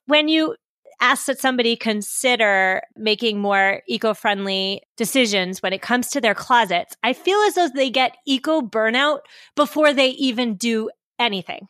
When 0.07 0.27
you 0.27 0.55
ask 0.99 1.25
that 1.25 1.39
somebody 1.39 1.75
consider 1.75 2.81
making 2.95 3.39
more 3.39 3.81
eco-friendly 3.87 4.83
decisions 4.97 5.61
when 5.63 5.73
it 5.73 5.81
comes 5.81 6.09
to 6.11 6.21
their 6.21 6.35
closets, 6.35 6.95
I 7.01 7.13
feel 7.13 7.39
as 7.39 7.55
though 7.55 7.69
they 7.73 7.89
get 7.89 8.17
eco 8.27 8.61
burnout 8.61 9.21
before 9.55 9.93
they 9.93 10.09
even 10.09 10.55
do 10.55 10.91
anything. 11.17 11.67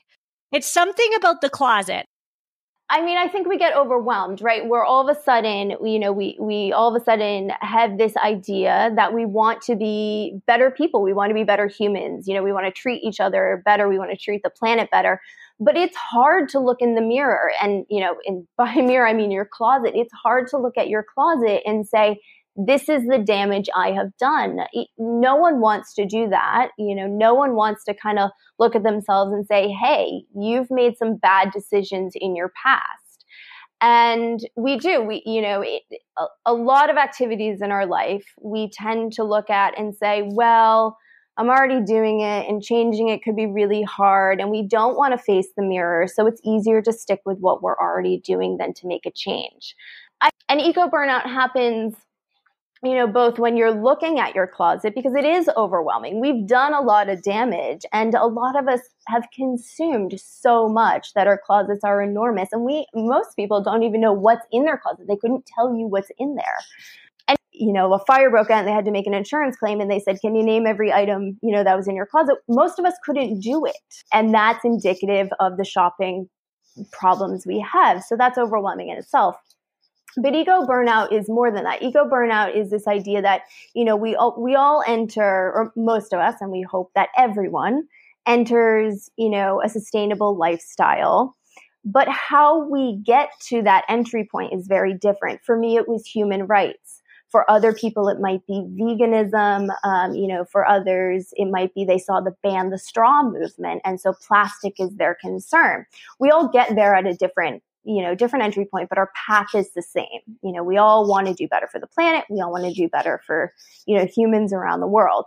It's 0.51 0.67
something 0.67 1.11
about 1.15 1.39
the 1.39 1.49
closet 1.49 2.07
I 2.91 3.01
mean, 3.01 3.17
I 3.17 3.29
think 3.29 3.47
we 3.47 3.57
get 3.57 3.73
overwhelmed, 3.73 4.41
right? 4.41 4.67
Where 4.67 4.83
all 4.83 5.07
of 5.07 5.17
a 5.17 5.19
sudden, 5.21 5.77
you 5.81 5.97
know, 5.97 6.11
we 6.11 6.35
we 6.41 6.73
all 6.73 6.93
of 6.93 7.01
a 7.01 7.05
sudden 7.05 7.53
have 7.61 7.97
this 7.97 8.17
idea 8.17 8.91
that 8.97 9.13
we 9.13 9.25
want 9.25 9.61
to 9.63 9.77
be 9.77 10.41
better 10.45 10.69
people, 10.69 11.01
we 11.01 11.13
want 11.13 11.29
to 11.29 11.33
be 11.33 11.45
better 11.45 11.67
humans, 11.67 12.27
you 12.27 12.33
know, 12.33 12.43
we 12.43 12.51
want 12.51 12.65
to 12.65 12.71
treat 12.71 13.01
each 13.01 13.21
other 13.21 13.61
better, 13.63 13.87
we 13.87 13.97
want 13.97 14.11
to 14.11 14.17
treat 14.17 14.43
the 14.43 14.49
planet 14.49 14.91
better. 14.91 15.21
But 15.57 15.77
it's 15.77 15.95
hard 15.95 16.49
to 16.49 16.59
look 16.59 16.81
in 16.81 16.95
the 16.95 17.01
mirror, 17.01 17.53
and 17.63 17.85
you 17.89 18.01
know, 18.01 18.17
in 18.25 18.45
by 18.57 18.75
mirror 18.75 19.07
I 19.07 19.13
mean 19.13 19.31
your 19.31 19.45
closet. 19.45 19.93
It's 19.95 20.13
hard 20.13 20.49
to 20.49 20.57
look 20.57 20.77
at 20.77 20.89
your 20.89 21.05
closet 21.15 21.61
and 21.65 21.87
say, 21.87 22.19
this 22.55 22.89
is 22.89 23.05
the 23.07 23.17
damage 23.17 23.69
I 23.75 23.91
have 23.91 24.15
done. 24.19 24.59
No 24.97 25.35
one 25.35 25.61
wants 25.61 25.93
to 25.95 26.05
do 26.05 26.29
that. 26.29 26.69
You 26.77 26.95
know, 26.95 27.07
no 27.07 27.33
one 27.33 27.55
wants 27.55 27.83
to 27.85 27.93
kind 27.93 28.19
of 28.19 28.29
look 28.59 28.75
at 28.75 28.83
themselves 28.83 29.31
and 29.33 29.45
say, 29.45 29.69
hey, 29.69 30.23
you've 30.35 30.69
made 30.69 30.97
some 30.97 31.15
bad 31.15 31.51
decisions 31.51 32.13
in 32.15 32.35
your 32.35 32.51
past. 32.61 33.25
And 33.79 34.39
we 34.55 34.77
do, 34.77 35.01
we, 35.01 35.23
you 35.25 35.41
know, 35.41 35.61
it, 35.61 35.81
a, 36.17 36.25
a 36.45 36.53
lot 36.53 36.89
of 36.89 36.97
activities 36.97 37.61
in 37.61 37.71
our 37.71 37.87
life, 37.87 38.25
we 38.39 38.69
tend 38.69 39.13
to 39.13 39.23
look 39.23 39.49
at 39.49 39.77
and 39.79 39.95
say, 39.95 40.29
well, 40.33 40.97
I'm 41.37 41.49
already 41.49 41.81
doing 41.81 42.21
it 42.21 42.47
and 42.47 42.61
changing 42.61 43.07
it 43.07 43.23
could 43.23 43.35
be 43.35 43.47
really 43.47 43.81
hard. 43.81 44.39
And 44.39 44.51
we 44.51 44.67
don't 44.67 44.97
want 44.97 45.13
to 45.13 45.17
face 45.17 45.47
the 45.57 45.63
mirror. 45.63 46.05
So 46.07 46.27
it's 46.27 46.41
easier 46.43 46.81
to 46.83 46.93
stick 46.93 47.21
with 47.25 47.39
what 47.39 47.63
we're 47.63 47.77
already 47.77 48.19
doing 48.19 48.57
than 48.57 48.73
to 48.75 48.87
make 48.87 49.05
a 49.07 49.11
change. 49.11 49.75
I, 50.19 50.29
and 50.49 50.61
eco 50.61 50.87
burnout 50.87 51.23
happens 51.23 51.95
you 52.83 52.95
know, 52.95 53.05
both 53.05 53.37
when 53.37 53.57
you're 53.57 53.71
looking 53.71 54.19
at 54.19 54.33
your 54.33 54.47
closet, 54.47 54.95
because 54.95 55.13
it 55.13 55.25
is 55.25 55.47
overwhelming. 55.55 56.19
We've 56.19 56.47
done 56.47 56.73
a 56.73 56.81
lot 56.81 57.09
of 57.09 57.21
damage, 57.21 57.85
and 57.93 58.15
a 58.15 58.25
lot 58.25 58.57
of 58.57 58.67
us 58.67 58.81
have 59.07 59.27
consumed 59.35 60.19
so 60.19 60.67
much 60.67 61.13
that 61.13 61.27
our 61.27 61.39
closets 61.45 61.83
are 61.83 62.01
enormous. 62.01 62.49
And 62.51 62.63
we, 62.63 62.87
most 62.95 63.35
people 63.35 63.63
don't 63.63 63.83
even 63.83 64.01
know 64.01 64.13
what's 64.13 64.45
in 64.51 64.65
their 64.65 64.77
closet. 64.77 65.05
They 65.07 65.15
couldn't 65.15 65.45
tell 65.55 65.75
you 65.75 65.85
what's 65.87 66.09
in 66.17 66.35
there. 66.35 66.57
And, 67.27 67.37
you 67.51 67.71
know, 67.71 67.93
a 67.93 67.99
fire 67.99 68.31
broke 68.31 68.49
out 68.49 68.59
and 68.59 68.67
they 68.67 68.71
had 68.71 68.85
to 68.85 68.91
make 68.91 69.05
an 69.05 69.13
insurance 69.13 69.55
claim, 69.57 69.79
and 69.79 69.91
they 69.91 69.99
said, 69.99 70.19
Can 70.19 70.33
you 70.33 70.43
name 70.43 70.65
every 70.65 70.91
item, 70.91 71.37
you 71.43 71.51
know, 71.51 71.63
that 71.63 71.77
was 71.77 71.87
in 71.87 71.95
your 71.95 72.07
closet? 72.07 72.37
Most 72.49 72.79
of 72.79 72.85
us 72.85 72.95
couldn't 73.05 73.41
do 73.41 73.63
it. 73.63 73.75
And 74.11 74.33
that's 74.33 74.65
indicative 74.65 75.29
of 75.39 75.57
the 75.57 75.65
shopping 75.65 76.29
problems 76.91 77.45
we 77.45 77.59
have. 77.59 78.03
So 78.03 78.15
that's 78.17 78.39
overwhelming 78.39 78.89
in 78.89 78.97
itself. 78.97 79.35
But 80.17 80.35
ego 80.35 80.65
burnout 80.65 81.11
is 81.11 81.29
more 81.29 81.51
than 81.51 81.63
that. 81.63 81.81
Eco 81.81 82.05
burnout 82.05 82.55
is 82.55 82.69
this 82.69 82.87
idea 82.87 83.21
that, 83.21 83.43
you 83.73 83.85
know, 83.85 83.95
we 83.95 84.15
all, 84.15 84.35
we 84.37 84.55
all 84.55 84.83
enter, 84.85 85.23
or 85.23 85.71
most 85.75 86.13
of 86.13 86.19
us, 86.19 86.35
and 86.41 86.51
we 86.51 86.61
hope 86.61 86.91
that 86.95 87.09
everyone 87.17 87.87
enters, 88.25 89.09
you 89.17 89.29
know, 89.29 89.61
a 89.63 89.69
sustainable 89.69 90.37
lifestyle. 90.37 91.35
But 91.83 92.07
how 92.09 92.69
we 92.69 93.01
get 93.03 93.29
to 93.47 93.63
that 93.63 93.85
entry 93.89 94.27
point 94.29 94.53
is 94.53 94.67
very 94.67 94.93
different. 94.93 95.41
For 95.43 95.57
me, 95.57 95.77
it 95.77 95.87
was 95.87 96.05
human 96.05 96.45
rights. 96.45 97.01
For 97.31 97.49
other 97.49 97.73
people, 97.73 98.09
it 98.09 98.19
might 98.19 98.45
be 98.45 98.61
veganism. 98.79 99.69
Um, 99.83 100.13
you 100.13 100.27
know, 100.27 100.43
for 100.43 100.67
others, 100.67 101.29
it 101.37 101.49
might 101.49 101.73
be 101.73 101.85
they 101.85 101.97
saw 101.97 102.19
the 102.19 102.35
ban 102.43 102.69
the 102.69 102.77
straw 102.77 103.23
movement. 103.23 103.81
And 103.85 103.99
so 104.01 104.13
plastic 104.27 104.73
is 104.79 104.95
their 104.97 105.17
concern. 105.19 105.85
We 106.19 106.29
all 106.29 106.49
get 106.49 106.75
there 106.75 106.93
at 106.93 107.07
a 107.07 107.15
different 107.15 107.63
you 107.83 108.01
know, 108.01 108.15
different 108.15 108.45
entry 108.45 108.65
point, 108.65 108.89
but 108.89 108.97
our 108.97 109.09
path 109.27 109.47
is 109.55 109.73
the 109.73 109.81
same. 109.81 110.21
You 110.43 110.51
know, 110.51 110.63
we 110.63 110.77
all 110.77 111.07
want 111.07 111.27
to 111.27 111.33
do 111.33 111.47
better 111.47 111.67
for 111.71 111.79
the 111.79 111.87
planet. 111.87 112.25
We 112.29 112.41
all 112.41 112.51
want 112.51 112.65
to 112.65 112.73
do 112.73 112.87
better 112.87 113.21
for, 113.25 113.53
you 113.85 113.97
know, 113.97 114.05
humans 114.05 114.53
around 114.53 114.81
the 114.81 114.87
world. 114.87 115.25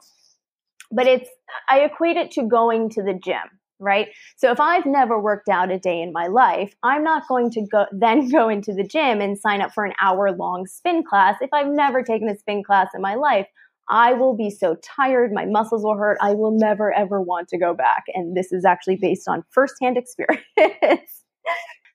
But 0.91 1.07
it's, 1.07 1.29
I 1.69 1.81
equate 1.81 2.17
it 2.17 2.31
to 2.33 2.45
going 2.45 2.91
to 2.91 3.03
the 3.03 3.15
gym, 3.15 3.43
right? 3.81 4.09
So 4.37 4.53
if 4.53 4.61
I've 4.61 4.87
never 4.87 5.21
worked 5.21 5.49
out 5.49 5.73
a 5.73 5.79
day 5.79 6.01
in 6.01 6.13
my 6.13 6.29
life, 6.29 6.75
I'm 6.83 7.03
not 7.03 7.27
going 7.27 7.51
to 7.53 7.67
go, 7.67 7.87
then 7.93 8.29
go 8.31 8.49
into 8.49 8.73
the 8.73 8.85
gym 8.85 9.21
and 9.21 9.39
sign 9.39 9.61
up 9.61 9.73
for 9.73 9.85
an 9.85 9.95
hour 10.01 10.31
long 10.33 10.67
spin 10.67 11.03
class. 11.03 11.37
If 11.41 11.51
I've 11.53 11.69
never 11.69 12.03
taken 12.03 12.29
a 12.29 12.39
spin 12.39 12.63
class 12.63 12.89
in 12.95 13.03
my 13.03 13.17
life, 13.17 13.47
I 13.89 14.15
will 14.15 14.35
be 14.35 14.49
so 14.49 14.77
tired. 14.77 15.33
My 15.33 15.45
muscles 15.45 15.85
will 15.85 15.97
hurt. 15.97 16.17
I 16.23 16.33
will 16.33 16.57
never 16.57 16.93
ever 16.95 17.21
want 17.21 17.49
to 17.49 17.59
go 17.59 17.75
back. 17.75 18.05
And 18.15 18.37
this 18.37 18.53
is 18.53 18.65
actually 18.65 18.97
based 18.97 19.29
on 19.29 19.45
firsthand 19.51 19.97
experience. 19.99 21.25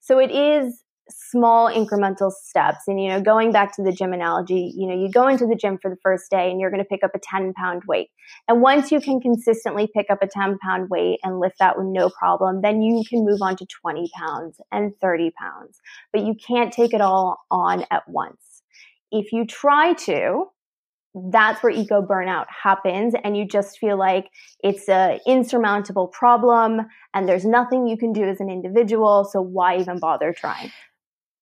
So 0.10 0.18
it 0.18 0.32
is 0.32 0.84
small 1.08 1.72
incremental 1.72 2.32
steps. 2.32 2.88
And, 2.88 3.00
you 3.00 3.10
know, 3.10 3.22
going 3.22 3.52
back 3.52 3.76
to 3.76 3.84
the 3.84 3.92
gym 3.92 4.12
analogy, 4.12 4.74
you 4.76 4.88
know, 4.88 4.96
you 4.96 5.12
go 5.12 5.28
into 5.28 5.46
the 5.46 5.56
gym 5.56 5.78
for 5.80 5.92
the 5.92 5.98
first 6.02 6.32
day 6.32 6.50
and 6.50 6.60
you're 6.60 6.72
going 6.72 6.82
to 6.82 6.90
pick 6.90 7.04
up 7.04 7.12
a 7.14 7.20
10 7.20 7.54
pound 7.54 7.84
weight. 7.88 8.08
And 8.48 8.60
once 8.60 8.92
you 8.92 9.02
can 9.02 9.20
consistently 9.20 9.88
pick 9.96 10.08
up 10.10 10.24
a 10.24 10.28
10 10.28 10.58
pound 10.64 10.90
weight 10.90 11.20
and 11.22 11.40
lift 11.40 11.60
that 11.60 11.78
with 11.78 11.86
no 11.86 12.10
problem, 12.10 12.62
then 12.64 12.82
you 12.82 13.04
can 13.08 13.24
move 13.24 13.40
on 13.44 13.56
to 13.58 13.68
20 13.68 14.10
pounds 14.18 14.60
and 14.72 14.94
30 15.00 15.30
pounds. 15.40 15.80
But 16.12 16.24
you 16.24 16.34
can't 16.34 16.74
take 16.74 16.96
it 16.96 17.02
all 17.02 17.38
on 17.52 17.86
at 17.92 18.10
once. 18.10 18.64
If 19.12 19.32
you 19.32 19.46
try 19.46 19.94
to, 19.94 20.46
that's 21.32 21.62
where 21.62 21.72
eco 21.72 22.02
burnout 22.02 22.46
happens 22.50 23.14
and 23.24 23.36
you 23.38 23.46
just 23.46 23.80
feel 23.80 23.98
like 23.98 24.30
it's 24.64 24.88
a 24.90 25.20
insurmountable 25.26 26.08
problem 26.08 26.82
and 27.14 27.28
there's 27.28 27.46
nothing 27.46 27.88
you 27.88 27.98
can 27.98 28.14
do 28.14 28.24
as 28.24 28.40
an 28.40 28.50
individual 28.50 29.24
so 29.24 29.42
why 29.42 29.78
even 29.78 30.00
bother 30.00 30.34
trying 30.34 30.72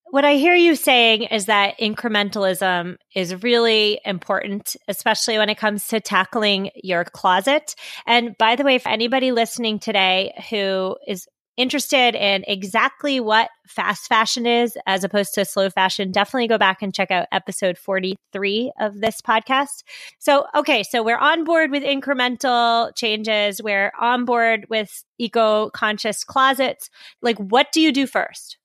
what 0.09 0.23
I 0.23 0.35
hear 0.35 0.55
you 0.55 0.75
saying 0.75 1.23
is 1.23 1.47
that 1.47 1.77
incrementalism 1.79 2.95
is 3.13 3.43
really 3.43 3.99
important, 4.05 4.77
especially 4.87 5.37
when 5.37 5.49
it 5.49 5.57
comes 5.57 5.87
to 5.89 5.99
tackling 5.99 6.71
your 6.75 7.03
closet. 7.03 7.75
And 8.05 8.37
by 8.37 8.55
the 8.55 8.63
way, 8.63 8.75
if 8.75 8.87
anybody 8.87 9.33
listening 9.33 9.79
today 9.79 10.33
who 10.49 10.95
is 11.05 11.27
interested 11.57 12.15
in 12.15 12.43
exactly 12.47 13.19
what 13.19 13.49
fast 13.67 14.07
fashion 14.07 14.45
is 14.45 14.77
as 14.85 15.03
opposed 15.03 15.33
to 15.33 15.43
slow 15.43 15.69
fashion, 15.69 16.11
definitely 16.11 16.47
go 16.47 16.57
back 16.57 16.81
and 16.81 16.93
check 16.93 17.11
out 17.11 17.27
episode 17.31 17.77
43 17.77 18.71
of 18.79 19.01
this 19.01 19.21
podcast. 19.21 19.83
So, 20.19 20.45
okay, 20.55 20.83
so 20.83 21.03
we're 21.03 21.17
on 21.17 21.43
board 21.43 21.71
with 21.71 21.83
incremental 21.83 22.95
changes, 22.95 23.61
we're 23.61 23.91
on 23.99 24.25
board 24.25 24.67
with 24.69 25.03
eco 25.17 25.69
conscious 25.71 26.23
closets. 26.23 26.89
Like, 27.21 27.37
what 27.37 27.71
do 27.71 27.81
you 27.81 27.91
do 27.91 28.07
first? 28.07 28.57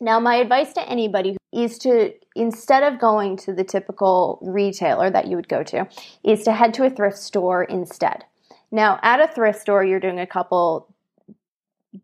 Now, 0.00 0.20
my 0.20 0.36
advice 0.36 0.72
to 0.74 0.88
anybody 0.88 1.36
is 1.52 1.78
to, 1.78 2.12
instead 2.34 2.82
of 2.82 3.00
going 3.00 3.36
to 3.38 3.54
the 3.54 3.64
typical 3.64 4.38
retailer 4.42 5.10
that 5.10 5.26
you 5.26 5.36
would 5.36 5.48
go 5.48 5.62
to, 5.64 5.88
is 6.22 6.44
to 6.44 6.52
head 6.52 6.74
to 6.74 6.84
a 6.84 6.90
thrift 6.90 7.16
store 7.16 7.64
instead. 7.64 8.24
Now, 8.70 8.98
at 9.02 9.20
a 9.20 9.32
thrift 9.32 9.60
store, 9.60 9.84
you're 9.84 10.00
doing 10.00 10.20
a 10.20 10.26
couple 10.26 10.94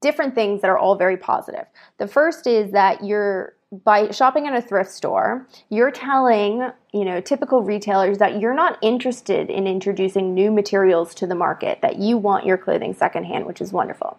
different 0.01 0.35
things 0.35 0.61
that 0.63 0.71
are 0.71 0.79
all 0.79 0.97
very 0.97 1.17
positive. 1.17 1.67
The 1.99 2.07
first 2.07 2.47
is 2.47 2.73
that 2.73 3.05
you're 3.05 3.55
by 3.85 4.11
shopping 4.11 4.47
at 4.47 4.55
a 4.55 4.61
thrift 4.61 4.91
store, 4.91 5.49
you're 5.71 5.91
telling 5.91 6.71
you 6.93 7.07
know, 7.07 7.21
typical 7.21 7.63
retailers 7.63 8.19
that 8.19 8.39
you're 8.39 8.55
not 8.55 8.79
interested 8.83 9.49
in 9.49 9.67
introducing 9.67 10.35
new 10.35 10.51
materials 10.51 11.15
to 11.15 11.27
the 11.27 11.35
market, 11.35 11.81
that 11.81 11.97
you 11.97 12.19
want 12.19 12.45
your 12.45 12.59
clothing 12.59 12.93
secondhand, 12.93 13.47
which 13.47 13.63
is 13.63 13.73
wonderful. 13.73 14.19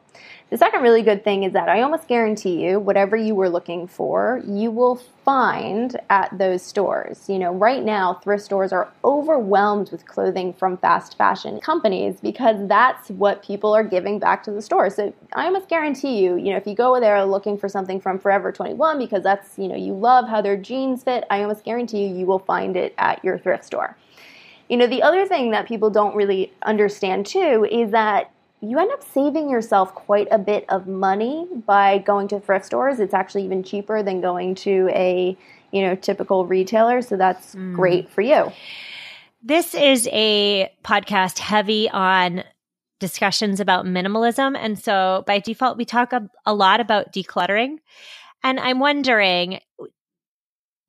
The 0.49 0.57
second 0.57 0.81
really 0.81 1.01
good 1.01 1.23
thing 1.23 1.43
is 1.43 1.53
that 1.53 1.67
I 1.67 1.81
almost 1.81 2.07
guarantee 2.07 2.63
you, 2.63 2.79
whatever 2.79 3.15
you 3.15 3.33
were 3.33 3.49
looking 3.49 3.87
for, 3.87 4.41
you 4.45 4.69
will 4.69 4.97
find 5.25 5.99
at 6.09 6.37
those 6.37 6.61
stores. 6.61 7.27
You 7.27 7.39
know, 7.39 7.51
right 7.51 7.81
now, 7.83 8.15
thrift 8.15 8.43
stores 8.43 8.71
are 8.71 8.91
overwhelmed 9.03 9.91
with 9.91 10.05
clothing 10.05 10.53
from 10.53 10.77
fast 10.77 11.17
fashion 11.17 11.59
companies 11.59 12.19
because 12.21 12.67
that's 12.67 13.09
what 13.09 13.43
people 13.43 13.73
are 13.73 13.83
giving 13.83 14.19
back 14.19 14.43
to 14.43 14.51
the 14.51 14.61
store. 14.61 14.91
So 14.91 15.13
I 15.33 15.45
almost 15.45 15.69
guarantee 15.69 16.23
you, 16.23 16.35
you 16.35 16.51
know, 16.51 16.57
if 16.57 16.67
you 16.67 16.75
go 16.75 16.99
there 16.99 17.23
looking 17.25 17.57
for 17.57 17.67
something 17.67 17.99
from 17.99 18.19
Forever 18.19 18.51
21 18.51 18.99
because 18.99 19.23
that's, 19.23 19.57
you 19.57 19.67
know, 19.67 19.75
you 19.75 19.93
love 19.93 20.27
how 20.27 20.41
their 20.41 20.57
jeans 20.57 21.03
fit, 21.03 21.23
I 21.31 21.41
almost 21.41 21.63
guarantee 21.63 22.05
you, 22.05 22.15
you 22.15 22.25
will 22.27 22.39
find 22.63 22.77
it 22.77 22.93
at 22.97 23.23
your 23.23 23.37
thrift 23.37 23.65
store. 23.65 23.97
You 24.69 24.77
know, 24.77 24.87
the 24.87 25.03
other 25.03 25.25
thing 25.25 25.51
that 25.51 25.67
people 25.67 25.89
don't 25.89 26.15
really 26.15 26.53
understand 26.63 27.25
too 27.25 27.67
is 27.69 27.91
that 27.91 28.31
you 28.61 28.79
end 28.79 28.91
up 28.91 29.03
saving 29.03 29.49
yourself 29.49 29.93
quite 29.93 30.27
a 30.31 30.37
bit 30.39 30.65
of 30.69 30.87
money 30.87 31.45
by 31.67 31.97
going 31.97 32.29
to 32.29 32.39
thrift 32.39 32.65
stores. 32.65 32.99
It's 32.99 33.13
actually 33.13 33.43
even 33.43 33.61
cheaper 33.61 34.01
than 34.01 34.21
going 34.21 34.55
to 34.55 34.89
a, 34.93 35.37
you 35.71 35.81
know, 35.81 35.95
typical 35.95 36.45
retailer, 36.45 37.01
so 37.01 37.17
that's 37.17 37.55
mm. 37.55 37.75
great 37.75 38.09
for 38.09 38.21
you. 38.21 38.51
This 39.41 39.75
is 39.75 40.07
a 40.13 40.71
podcast 40.85 41.39
heavy 41.39 41.89
on 41.89 42.43
discussions 43.01 43.59
about 43.59 43.85
minimalism 43.85 44.55
and 44.57 44.79
so 44.79 45.25
by 45.27 45.37
default 45.37 45.75
we 45.77 45.83
talk 45.83 46.13
a, 46.13 46.29
a 46.45 46.53
lot 46.53 46.79
about 46.79 47.11
decluttering. 47.11 47.79
And 48.45 48.61
I'm 48.61 48.79
wondering 48.79 49.59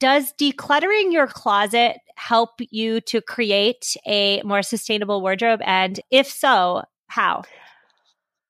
does 0.01 0.33
decluttering 0.41 1.13
your 1.13 1.27
closet 1.27 1.97
help 2.17 2.51
you 2.59 3.01
to 3.03 3.21
create 3.21 3.97
a 4.07 4.43
more 4.43 4.63
sustainable 4.63 5.21
wardrobe 5.21 5.61
and 5.65 6.01
if 6.11 6.29
so, 6.29 6.83
how? 7.09 7.43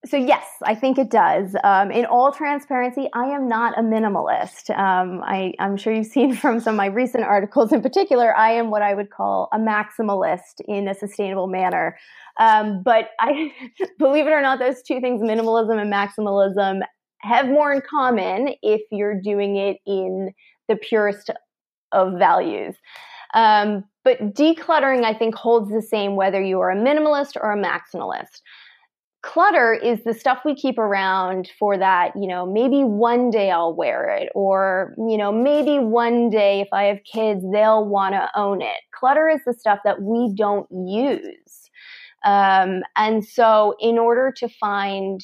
So 0.07 0.19
yes, 0.19 0.45
I 0.63 0.75
think 0.75 0.99
it 0.99 1.11
does. 1.11 1.57
Um, 1.65 1.91
in 1.91 2.05
all 2.05 2.31
transparency, 2.31 3.09
I 3.15 3.25
am 3.27 3.49
not 3.49 3.79
a 3.79 3.83
minimalist. 3.83 4.69
Um, 4.79 5.23
I, 5.25 5.55
am 5.59 5.79
sure 5.79 5.95
you've 5.95 6.07
seen 6.07 6.35
from 6.37 6.61
some 6.61 6.75
of 6.75 6.77
my 6.77 6.87
recent 6.87 7.25
articles, 7.25 7.73
in 7.73 7.81
particular, 7.81 8.37
I 8.37 8.53
am 8.53 8.71
what 8.71 8.83
I 8.83 8.95
would 8.95 9.11
call 9.11 9.49
a 9.53 9.59
maximalist 9.59 10.61
in 10.69 10.89
a 10.89 10.95
sustainable 10.95 11.47
manner. 11.47 11.97
Um, 12.39 12.83
but 12.83 13.11
I 13.19 13.53
believe 13.99 14.27
it 14.27 14.31
or 14.31 14.43
not, 14.43 14.59
those 14.59 14.83
two 14.83 15.01
things, 15.01 15.23
minimalism 15.23 15.81
and 15.81 15.93
maximalism, 15.93 16.83
have 17.21 17.47
more 17.47 17.73
in 17.73 17.81
common 17.89 18.51
if 18.63 18.83
you're 18.91 19.19
doing 19.19 19.57
it 19.57 19.79
in 19.87 20.31
the 20.69 20.77
purest 20.77 21.31
of 21.93 22.19
values. 22.19 22.75
Um, 23.35 23.85
but 24.05 24.35
decluttering, 24.35 25.05
I 25.05 25.15
think, 25.15 25.35
holds 25.35 25.71
the 25.71 25.83
same 25.83 26.15
whether 26.15 26.41
you 26.41 26.61
are 26.61 26.71
a 26.71 26.77
minimalist 26.77 27.37
or 27.37 27.53
a 27.53 27.61
maximalist 27.61 28.41
clutter 29.25 29.73
is 29.73 30.05
the 30.05 30.13
stuff 30.13 30.41
we 30.45 30.55
keep 30.55 30.77
around 30.77 31.51
for 31.59 31.79
that, 31.79 32.13
you 32.15 32.29
know, 32.29 32.45
maybe 32.45 32.85
one 32.85 33.31
day 33.31 33.51
I'll 33.51 33.75
wear 33.75 34.11
it, 34.11 34.29
or, 34.35 34.95
you 34.99 35.17
know, 35.17 35.33
maybe 35.33 35.79
one 35.79 36.29
day 36.29 36.61
if 36.61 36.69
I 36.73 36.85
have 36.85 36.99
kids, 37.11 37.43
they'll 37.51 37.87
want 37.87 38.15
to 38.15 38.29
own 38.37 38.61
it. 38.61 38.77
Clutter 38.93 39.29
is 39.31 39.41
the 39.47 39.55
stuff 39.55 39.79
that 39.85 40.03
we 40.03 40.33
don't 40.37 40.67
use. 40.71 41.71
Um, 42.23 42.83
and 42.97 43.25
so, 43.25 43.75
in 43.81 43.99
order 43.99 44.33
to 44.37 44.49
find 44.49 45.21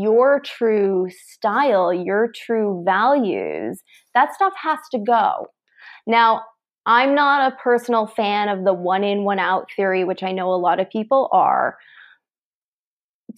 your 0.00 0.40
true 0.40 1.08
style, 1.10 1.92
your 1.92 2.30
true 2.34 2.82
values, 2.84 3.82
that 4.14 4.34
stuff 4.34 4.52
has 4.62 4.78
to 4.92 4.98
go. 4.98 5.46
Now, 6.06 6.42
I'm 6.84 7.14
not 7.14 7.52
a 7.52 7.56
personal 7.56 8.06
fan 8.06 8.48
of 8.48 8.64
the 8.64 8.74
one 8.74 9.04
in, 9.04 9.24
one 9.24 9.38
out 9.38 9.68
theory, 9.76 10.04
which 10.04 10.22
I 10.22 10.32
know 10.32 10.52
a 10.52 10.56
lot 10.56 10.80
of 10.80 10.90
people 10.90 11.28
are 11.32 11.76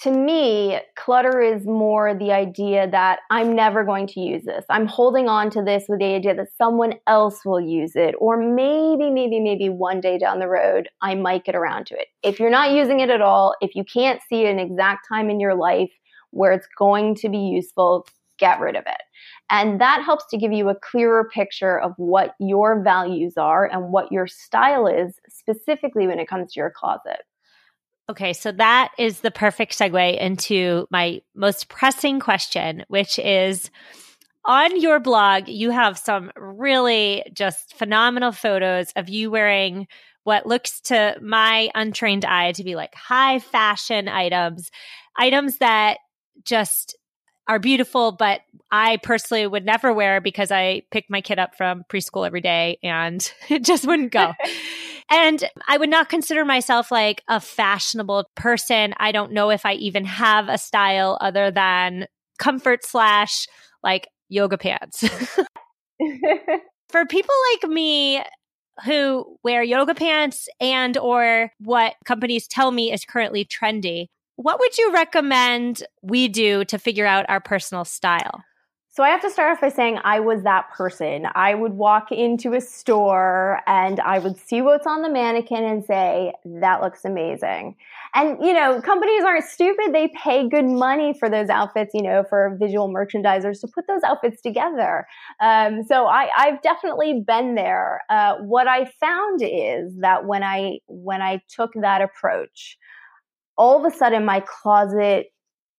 to 0.00 0.10
me, 0.10 0.80
clutter 0.96 1.40
is 1.40 1.66
more 1.66 2.14
the 2.14 2.32
idea 2.32 2.90
that 2.90 3.20
I'm 3.30 3.54
never 3.54 3.84
going 3.84 4.06
to 4.08 4.20
use 4.20 4.44
this. 4.44 4.64
I'm 4.68 4.86
holding 4.86 5.28
on 5.28 5.50
to 5.50 5.62
this 5.62 5.84
with 5.88 6.00
the 6.00 6.14
idea 6.14 6.34
that 6.34 6.48
someone 6.58 6.94
else 7.06 7.44
will 7.44 7.60
use 7.60 7.92
it, 7.94 8.14
or 8.18 8.36
maybe, 8.36 9.10
maybe, 9.10 9.40
maybe 9.40 9.68
one 9.68 10.00
day 10.00 10.18
down 10.18 10.40
the 10.40 10.48
road, 10.48 10.88
I 11.00 11.14
might 11.14 11.44
get 11.44 11.54
around 11.54 11.86
to 11.86 11.94
it. 11.94 12.08
If 12.22 12.40
you're 12.40 12.50
not 12.50 12.72
using 12.72 13.00
it 13.00 13.10
at 13.10 13.20
all, 13.20 13.54
if 13.60 13.74
you 13.74 13.84
can't 13.84 14.20
see 14.28 14.46
an 14.46 14.58
exact 14.58 15.06
time 15.08 15.30
in 15.30 15.40
your 15.40 15.54
life 15.54 15.90
where 16.34 16.52
it's 16.52 16.68
going 16.78 17.14
to 17.16 17.28
be 17.28 17.38
useful, 17.38 18.06
get 18.38 18.60
rid 18.60 18.76
of 18.76 18.84
it. 18.86 19.02
And 19.50 19.80
that 19.80 20.02
helps 20.04 20.24
to 20.30 20.36
give 20.36 20.52
you 20.52 20.68
a 20.68 20.74
clearer 20.74 21.28
picture 21.32 21.78
of 21.78 21.92
what 21.96 22.34
your 22.40 22.82
values 22.82 23.34
are 23.36 23.66
and 23.66 23.90
what 23.90 24.10
your 24.10 24.26
style 24.26 24.86
is, 24.86 25.18
specifically 25.28 26.06
when 26.06 26.18
it 26.18 26.28
comes 26.28 26.52
to 26.52 26.60
your 26.60 26.70
closet. 26.70 27.22
Okay, 28.10 28.32
so 28.32 28.52
that 28.52 28.92
is 28.98 29.20
the 29.20 29.30
perfect 29.30 29.78
segue 29.78 30.20
into 30.20 30.86
my 30.90 31.22
most 31.34 31.68
pressing 31.68 32.20
question, 32.20 32.84
which 32.88 33.18
is 33.18 33.70
on 34.44 34.78
your 34.78 35.00
blog, 35.00 35.48
you 35.48 35.70
have 35.70 35.96
some 35.96 36.30
really 36.36 37.24
just 37.32 37.74
phenomenal 37.74 38.30
photos 38.30 38.92
of 38.94 39.08
you 39.08 39.30
wearing 39.30 39.86
what 40.24 40.46
looks 40.46 40.80
to 40.82 41.16
my 41.22 41.70
untrained 41.74 42.24
eye 42.24 42.52
to 42.52 42.64
be 42.64 42.76
like 42.76 42.94
high 42.94 43.38
fashion 43.38 44.08
items, 44.08 44.70
items 45.16 45.58
that 45.58 45.98
just 46.44 46.96
are 47.46 47.58
beautiful, 47.58 48.12
but 48.12 48.40
I 48.70 48.96
personally 48.98 49.46
would 49.46 49.64
never 49.64 49.92
wear 49.92 50.20
because 50.20 50.50
I 50.50 50.82
pick 50.90 51.06
my 51.10 51.20
kid 51.20 51.38
up 51.38 51.56
from 51.56 51.84
preschool 51.90 52.26
every 52.26 52.40
day 52.40 52.78
and 52.82 53.30
it 53.48 53.64
just 53.64 53.86
wouldn't 53.86 54.12
go. 54.12 54.32
and 55.10 55.44
I 55.68 55.76
would 55.76 55.90
not 55.90 56.08
consider 56.08 56.44
myself 56.44 56.90
like 56.90 57.22
a 57.28 57.40
fashionable 57.40 58.30
person. 58.34 58.94
I 58.96 59.12
don't 59.12 59.32
know 59.32 59.50
if 59.50 59.66
I 59.66 59.74
even 59.74 60.04
have 60.04 60.48
a 60.48 60.58
style 60.58 61.18
other 61.20 61.50
than 61.50 62.06
comfort 62.38 62.84
slash 62.84 63.46
like 63.82 64.08
yoga 64.28 64.58
pants. 64.58 65.04
For 66.90 67.06
people 67.06 67.34
like 67.52 67.70
me, 67.70 68.22
who 68.84 69.38
wear 69.44 69.62
yoga 69.62 69.94
pants 69.94 70.48
and 70.60 70.96
or 70.98 71.52
what 71.60 71.94
companies 72.04 72.48
tell 72.48 72.72
me 72.72 72.92
is 72.92 73.04
currently 73.04 73.44
trendy 73.44 74.08
what 74.36 74.58
would 74.58 74.76
you 74.78 74.92
recommend 74.92 75.82
we 76.02 76.28
do 76.28 76.64
to 76.66 76.78
figure 76.78 77.06
out 77.06 77.26
our 77.28 77.40
personal 77.40 77.84
style? 77.84 78.42
So 78.94 79.02
I 79.02 79.08
have 79.08 79.22
to 79.22 79.30
start 79.30 79.50
off 79.50 79.60
by 79.60 79.70
saying 79.70 79.98
I 80.04 80.20
was 80.20 80.44
that 80.44 80.70
person. 80.70 81.26
I 81.34 81.56
would 81.56 81.72
walk 81.72 82.12
into 82.12 82.54
a 82.54 82.60
store 82.60 83.60
and 83.66 83.98
I 83.98 84.20
would 84.20 84.36
see 84.36 84.62
what's 84.62 84.86
on 84.86 85.02
the 85.02 85.10
mannequin 85.10 85.64
and 85.64 85.84
say, 85.84 86.32
that 86.44 86.80
looks 86.80 87.04
amazing. 87.04 87.74
And, 88.14 88.38
you 88.40 88.52
know, 88.52 88.80
companies 88.80 89.24
aren't 89.24 89.46
stupid. 89.46 89.92
They 89.92 90.12
pay 90.22 90.48
good 90.48 90.66
money 90.66 91.12
for 91.12 91.28
those 91.28 91.48
outfits, 91.48 91.90
you 91.92 92.02
know, 92.02 92.22
for 92.28 92.56
visual 92.60 92.88
merchandisers 92.88 93.60
to 93.62 93.66
put 93.66 93.88
those 93.88 94.04
outfits 94.04 94.40
together. 94.40 95.08
Um, 95.40 95.82
so 95.82 96.06
I, 96.06 96.28
have 96.36 96.62
definitely 96.62 97.20
been 97.26 97.56
there. 97.56 98.02
Uh, 98.08 98.36
what 98.42 98.68
I 98.68 98.84
found 99.00 99.40
is 99.42 99.92
that 100.02 100.24
when 100.24 100.44
I, 100.44 100.78
when 100.86 101.20
I 101.20 101.42
took 101.48 101.72
that 101.80 102.00
approach, 102.00 102.78
all 103.56 103.84
of 103.84 103.92
a 103.92 103.96
sudden 103.96 104.24
my 104.24 104.40
closet 104.40 105.26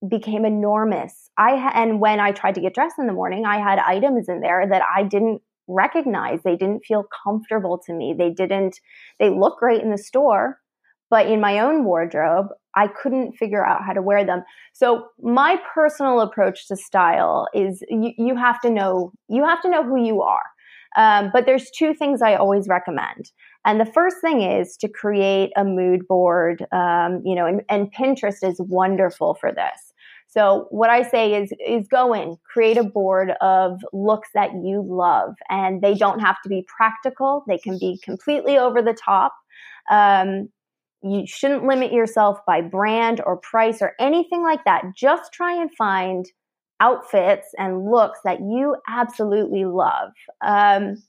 became 0.07 0.45
enormous. 0.45 1.29
I 1.38 1.57
ha- 1.57 1.73
and 1.75 1.99
when 1.99 2.19
I 2.19 2.31
tried 2.31 2.55
to 2.55 2.61
get 2.61 2.73
dressed 2.73 2.99
in 2.99 3.07
the 3.07 3.13
morning, 3.13 3.45
I 3.45 3.57
had 3.57 3.79
items 3.79 4.29
in 4.29 4.41
there 4.41 4.67
that 4.67 4.81
I 4.95 5.03
didn't 5.03 5.41
recognize. 5.67 6.39
They 6.43 6.55
didn't 6.55 6.85
feel 6.85 7.05
comfortable 7.23 7.79
to 7.85 7.93
me. 7.93 8.13
They 8.17 8.29
didn't 8.29 8.79
they 9.19 9.29
look 9.29 9.59
great 9.59 9.81
in 9.81 9.89
the 9.91 9.97
store, 9.97 10.59
but 11.09 11.27
in 11.27 11.41
my 11.41 11.59
own 11.59 11.85
wardrobe, 11.85 12.47
I 12.75 12.88
couldn't 12.88 13.33
figure 13.33 13.65
out 13.65 13.83
how 13.85 13.93
to 13.93 14.01
wear 14.01 14.25
them. 14.25 14.43
So 14.73 15.07
my 15.19 15.57
personal 15.73 16.19
approach 16.21 16.67
to 16.67 16.75
style 16.75 17.47
is 17.53 17.83
you, 17.89 18.11
you 18.17 18.35
have 18.35 18.59
to 18.61 18.69
know 18.69 19.11
you 19.27 19.43
have 19.45 19.61
to 19.61 19.69
know 19.69 19.83
who 19.83 20.03
you 20.03 20.21
are. 20.21 20.43
Um, 20.95 21.29
but 21.34 21.45
there's 21.45 21.69
two 21.71 21.93
things 21.93 22.21
I 22.21 22.36
always 22.36 22.67
recommend. 22.67 23.31
And 23.65 23.79
the 23.79 23.86
first 23.86 24.17
thing 24.21 24.41
is 24.41 24.77
to 24.77 24.88
create 24.88 25.51
a 25.55 25.63
mood 25.63 26.08
board, 26.08 26.65
um, 26.71 27.21
you 27.25 27.36
know, 27.36 27.45
and, 27.45 27.62
and 27.69 27.93
Pinterest 27.93 28.43
is 28.43 28.58
wonderful 28.60 29.36
for 29.36 29.51
this. 29.51 29.93
So 30.27 30.67
what 30.69 30.89
I 30.89 31.01
say 31.03 31.34
is 31.41 31.53
is 31.65 31.88
go 31.88 32.13
in, 32.13 32.36
create 32.51 32.77
a 32.77 32.84
board 32.84 33.31
of 33.41 33.79
looks 33.93 34.29
that 34.34 34.51
you 34.63 34.86
love, 34.86 35.34
and 35.49 35.81
they 35.81 35.95
don't 35.95 36.19
have 36.19 36.41
to 36.43 36.49
be 36.49 36.67
practical. 36.67 37.43
They 37.47 37.58
can 37.58 37.77
be 37.79 37.99
completely 38.03 38.58
over 38.58 38.81
the 38.81 38.93
top. 38.93 39.34
Um, 39.89 40.49
you 41.01 41.25
shouldn't 41.25 41.65
limit 41.65 41.93
yourself 41.93 42.39
by 42.45 42.62
brand 42.62 43.21
or 43.25 43.38
price 43.38 43.81
or 43.81 43.93
anything 43.99 44.43
like 44.43 44.65
that. 44.65 44.84
Just 44.95 45.31
try 45.31 45.53
and 45.53 45.69
find 45.77 46.25
outfits 46.79 47.47
and 47.57 47.89
looks 47.89 48.19
that 48.23 48.39
you 48.39 48.75
absolutely 48.88 49.65
love. 49.65 50.11
Um, 50.45 51.01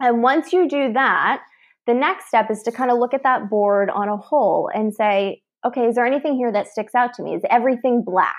and 0.00 0.22
once 0.22 0.52
you 0.52 0.68
do 0.68 0.92
that, 0.92 1.42
the 1.86 1.94
next 1.94 2.28
step 2.28 2.50
is 2.50 2.62
to 2.64 2.72
kind 2.72 2.90
of 2.90 2.98
look 2.98 3.14
at 3.14 3.22
that 3.22 3.48
board 3.48 3.90
on 3.90 4.08
a 4.08 4.16
whole 4.16 4.70
and 4.74 4.94
say, 4.94 5.42
okay, 5.64 5.86
is 5.86 5.94
there 5.94 6.06
anything 6.06 6.34
here 6.34 6.52
that 6.52 6.68
sticks 6.68 6.94
out 6.94 7.14
to 7.14 7.22
me? 7.22 7.34
Is 7.34 7.42
everything 7.50 8.02
black? 8.04 8.34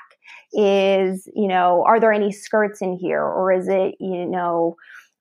Is, 0.53 1.29
you 1.33 1.47
know, 1.47 1.83
are 1.87 1.99
there 1.99 2.11
any 2.11 2.31
skirts 2.31 2.81
in 2.81 2.97
here? 2.97 3.23
Or 3.23 3.51
is 3.51 3.67
it, 3.67 3.95
you 3.99 4.25
know, 4.25 4.75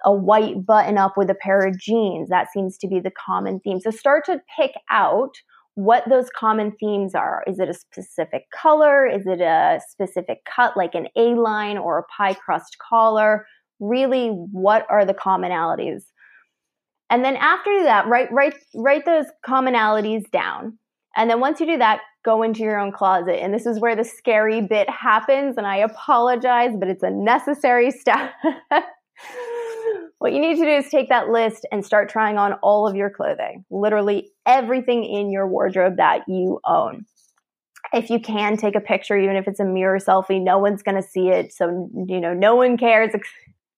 a 0.05 0.13
white 0.13 0.65
button 0.65 0.99
up 0.99 1.17
with 1.17 1.31
a 1.31 1.35
pair 1.35 1.67
of 1.67 1.79
jeans. 1.79 2.29
That 2.29 2.53
seems 2.53 2.77
to 2.79 2.89
be 2.89 3.01
the 3.01 3.11
common 3.11 3.61
theme. 3.61 3.81
So 3.81 3.91
start 3.91 4.25
to 4.27 4.41
pick 4.57 4.73
out 4.91 5.37
what 5.77 6.09
those 6.09 6.29
common 6.31 6.73
themes 6.81 7.15
are. 7.15 7.45
Is 7.47 7.59
it 7.59 7.69
a 7.69 7.75
specific 7.75 8.45
color? 8.51 9.07
Is 9.07 9.27
it 9.27 9.43
a 9.43 9.79
specific 9.89 10.39
cut 10.45 10.75
like 10.75 10.95
an 10.95 11.07
A 11.17 11.35
line 11.35 11.77
or 11.77 11.99
a 11.99 12.05
pie 12.05 12.35
crust 12.35 12.79
collar? 12.79 13.47
Really, 13.79 14.29
what 14.29 14.87
are 14.89 15.05
the 15.05 15.13
commonalities? 15.13 16.03
And 17.11 17.23
then 17.23 17.37
after 17.37 17.83
that, 17.85 18.07
write 18.09 18.33
write 18.33 18.55
write 18.75 19.05
those 19.05 19.27
commonalities 19.47 20.29
down. 20.31 20.79
And 21.15 21.29
then 21.31 21.41
once 21.41 21.61
you 21.61 21.67
do 21.67 21.79
that, 21.79 22.01
go 22.25 22.43
into 22.43 22.63
your 22.63 22.81
own 22.81 22.91
closet. 22.91 23.43
And 23.43 23.53
this 23.53 23.67
is 23.67 23.79
where 23.79 23.95
the 23.95 24.05
scary 24.05 24.63
bit 24.63 24.89
happens. 24.89 25.57
And 25.59 25.67
I 25.67 25.77
apologize, 25.77 26.73
but 26.79 26.89
it's 26.89 27.03
a 27.03 27.11
necessary 27.11 27.91
step. 28.01 28.33
What 30.19 30.33
you 30.33 30.41
need 30.41 30.57
to 30.57 30.65
do 30.65 30.71
is 30.71 30.89
take 30.89 31.09
that 31.09 31.29
list 31.29 31.67
and 31.71 31.85
start 31.85 32.09
trying 32.09 32.39
on 32.39 32.55
all 32.55 32.89
of 32.89 32.97
your 32.97 33.11
clothing, 33.11 33.65
literally 33.71 34.31
everything 34.47 35.05
in 35.05 35.31
your 35.31 35.47
wardrobe 35.47 35.97
that 35.99 36.23
you 36.27 36.61
own. 36.65 37.05
If 37.93 38.11
you 38.11 38.19
can 38.19 38.57
take 38.57 38.75
a 38.75 38.81
picture, 38.81 39.17
even 39.19 39.37
if 39.37 39.47
it's 39.47 39.61
a 39.61 39.65
mirror 39.65 39.99
selfie, 39.99 40.43
no 40.43 40.59
one's 40.59 40.83
going 40.83 41.01
to 41.01 41.07
see 41.07 41.29
it. 41.29 41.53
So, 41.53 41.89
you 42.09 42.21
know, 42.21 42.35
no 42.35 42.57
one 42.57 42.77
cares. 42.77 43.13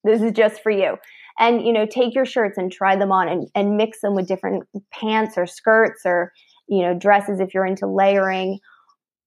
This 0.04 0.22
is 0.22 0.32
just 0.32 0.62
for 0.62 0.70
you 0.70 0.96
and 1.38 1.64
you 1.64 1.72
know 1.72 1.86
take 1.86 2.14
your 2.14 2.26
shirts 2.26 2.58
and 2.58 2.72
try 2.72 2.96
them 2.96 3.12
on 3.12 3.28
and, 3.28 3.48
and 3.54 3.76
mix 3.76 4.00
them 4.00 4.14
with 4.14 4.28
different 4.28 4.64
pants 4.92 5.38
or 5.38 5.46
skirts 5.46 6.02
or 6.04 6.32
you 6.68 6.82
know 6.82 6.94
dresses 6.94 7.40
if 7.40 7.54
you're 7.54 7.66
into 7.66 7.86
layering 7.86 8.58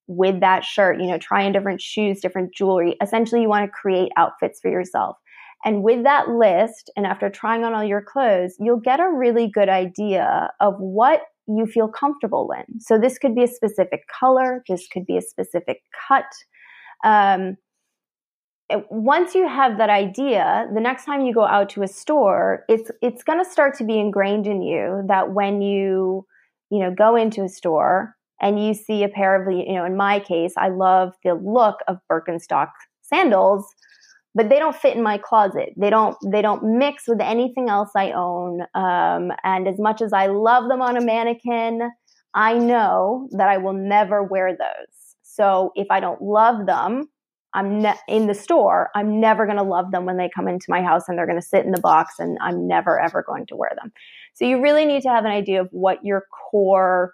with 0.07 0.39
that 0.41 0.63
shirt 0.63 0.99
you 0.99 1.07
know 1.07 1.17
try 1.17 1.45
on 1.45 1.51
different 1.51 1.81
shoes 1.81 2.19
different 2.19 2.53
jewelry 2.53 2.95
essentially 3.01 3.41
you 3.41 3.49
want 3.49 3.65
to 3.65 3.71
create 3.71 4.11
outfits 4.17 4.59
for 4.59 4.69
yourself 4.69 5.17
and 5.63 5.83
with 5.83 6.03
that 6.03 6.29
list 6.29 6.91
and 6.95 7.05
after 7.05 7.29
trying 7.29 7.63
on 7.63 7.73
all 7.73 7.83
your 7.83 8.01
clothes 8.01 8.55
you'll 8.59 8.79
get 8.79 8.99
a 8.99 9.09
really 9.09 9.47
good 9.47 9.69
idea 9.69 10.51
of 10.59 10.75
what 10.77 11.21
you 11.47 11.65
feel 11.65 11.87
comfortable 11.87 12.49
in. 12.55 12.79
So 12.79 12.97
this 12.97 13.17
could 13.17 13.35
be 13.35 13.43
a 13.43 13.47
specific 13.47 14.03
color 14.19 14.63
this 14.67 14.87
could 14.87 15.05
be 15.05 15.17
a 15.17 15.21
specific 15.21 15.81
cut. 16.07 16.25
Um, 17.03 17.57
once 18.89 19.35
you 19.35 19.47
have 19.47 19.77
that 19.77 19.89
idea, 19.89 20.67
the 20.73 20.79
next 20.79 21.05
time 21.05 21.25
you 21.25 21.33
go 21.33 21.45
out 21.45 21.69
to 21.69 21.83
a 21.83 21.87
store, 21.87 22.63
it's 22.69 22.89
it's 23.01 23.23
going 23.23 23.43
to 23.43 23.49
start 23.49 23.77
to 23.77 23.83
be 23.83 23.99
ingrained 23.99 24.47
in 24.47 24.61
you 24.61 25.03
that 25.07 25.33
when 25.33 25.61
you 25.61 26.25
you 26.69 26.79
know 26.79 26.93
go 26.93 27.15
into 27.15 27.43
a 27.43 27.49
store 27.49 28.15
and 28.41 28.63
you 28.63 28.73
see 28.73 29.03
a 29.03 29.09
pair 29.09 29.41
of 29.41 29.51
you 29.51 29.73
know 29.73 29.85
in 29.85 29.97
my 29.97 30.19
case, 30.19 30.53
I 30.57 30.69
love 30.69 31.13
the 31.23 31.33
look 31.33 31.79
of 31.87 31.97
Birkenstock 32.09 32.69
sandals, 33.01 33.65
but 34.33 34.49
they 34.49 34.59
don't 34.59 34.75
fit 34.75 34.95
in 34.95 35.03
my 35.03 35.17
closet. 35.17 35.73
They 35.77 35.89
don't 35.89 36.15
they 36.31 36.41
don't 36.41 36.77
mix 36.77 37.03
with 37.07 37.21
anything 37.21 37.69
else 37.69 37.89
I 37.95 38.11
own. 38.11 38.61
Um, 38.73 39.31
and 39.43 39.67
as 39.67 39.79
much 39.79 40.01
as 40.01 40.13
I 40.13 40.27
love 40.27 40.69
them 40.69 40.81
on 40.81 40.97
a 40.97 41.01
mannequin, 41.01 41.91
I 42.33 42.53
know 42.57 43.27
that 43.31 43.49
I 43.49 43.57
will 43.57 43.73
never 43.73 44.23
wear 44.23 44.51
those. 44.51 45.15
So 45.23 45.71
if 45.75 45.87
I 45.89 45.99
don't 45.99 46.21
love 46.21 46.65
them, 46.65 47.09
I'm 47.53 47.81
ne- 47.81 47.99
in 48.07 48.27
the 48.27 48.33
store, 48.33 48.89
I'm 48.95 49.19
never 49.19 49.45
going 49.45 49.57
to 49.57 49.63
love 49.63 49.91
them 49.91 50.05
when 50.05 50.17
they 50.17 50.29
come 50.33 50.47
into 50.47 50.67
my 50.69 50.81
house 50.81 51.03
and 51.07 51.17
they're 51.17 51.25
going 51.25 51.39
to 51.39 51.45
sit 51.45 51.65
in 51.65 51.71
the 51.71 51.81
box 51.81 52.15
and 52.19 52.37
I'm 52.41 52.67
never 52.67 52.99
ever 52.99 53.23
going 53.27 53.45
to 53.47 53.55
wear 53.55 53.71
them. 53.75 53.91
So 54.33 54.45
you 54.45 54.61
really 54.61 54.85
need 54.85 55.01
to 55.03 55.09
have 55.09 55.25
an 55.25 55.31
idea 55.31 55.61
of 55.61 55.67
what 55.71 56.03
your 56.03 56.25
core 56.51 57.13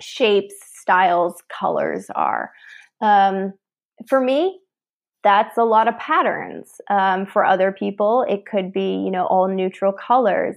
shapes, 0.00 0.54
styles, 0.74 1.42
colors 1.48 2.06
are. 2.14 2.50
Um, 3.00 3.54
for 4.06 4.20
me, 4.20 4.60
that's 5.26 5.58
a 5.58 5.64
lot 5.64 5.88
of 5.88 5.98
patterns. 5.98 6.80
Um, 6.88 7.26
for 7.26 7.44
other 7.44 7.72
people, 7.72 8.24
it 8.28 8.46
could 8.46 8.72
be, 8.72 8.94
you 8.94 9.10
know, 9.10 9.26
all 9.26 9.48
neutral 9.48 9.92
colors. 9.92 10.54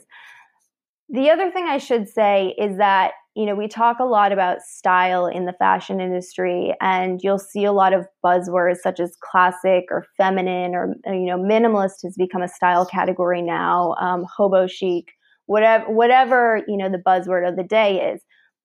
The 1.09 1.31
other 1.31 1.49
thing 1.49 1.65
I 1.65 1.79
should 1.79 2.07
say 2.07 2.53
is 2.57 2.77
that 2.77 3.13
you 3.39 3.45
know, 3.45 3.55
we 3.55 3.69
talk 3.69 3.99
a 3.99 4.05
lot 4.05 4.33
about 4.33 4.61
style 4.61 5.25
in 5.25 5.45
the 5.45 5.53
fashion 5.53 6.01
industry, 6.01 6.75
and 6.81 7.21
you'll 7.23 7.39
see 7.39 7.63
a 7.63 7.71
lot 7.71 7.93
of 7.93 8.05
buzzwords 8.21 8.79
such 8.83 8.99
as 8.99 9.15
classic 9.21 9.85
or 9.91 10.05
feminine 10.17 10.75
or, 10.75 10.95
you 11.05 11.25
know, 11.25 11.37
minimalist 11.37 12.03
has 12.03 12.15
become 12.17 12.41
a 12.41 12.49
style 12.49 12.85
category 12.85 13.41
now, 13.41 13.95
um, 14.01 14.25
hobo 14.35 14.67
chic, 14.67 15.05
whatever, 15.45 15.85
whatever, 15.85 16.61
you 16.67 16.75
know, 16.75 16.89
the 16.89 16.97
buzzword 16.97 17.47
of 17.47 17.55
the 17.55 17.63
day 17.63 18.11
is. 18.11 18.21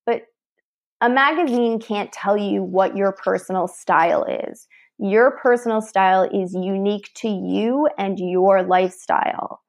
But 0.06 0.22
a 1.00 1.08
magazine 1.08 1.78
can't 1.78 2.10
tell 2.10 2.36
you 2.36 2.64
what 2.64 2.96
your 2.96 3.12
personal 3.12 3.68
style 3.68 4.24
is. 4.24 4.66
Your 4.98 5.33
personal 5.33 5.80
style 5.80 6.22
is 6.22 6.54
unique 6.54 7.11
to 7.16 7.28
you 7.28 7.88
and 7.98 8.18
your 8.18 8.62
lifestyle. 8.62 9.61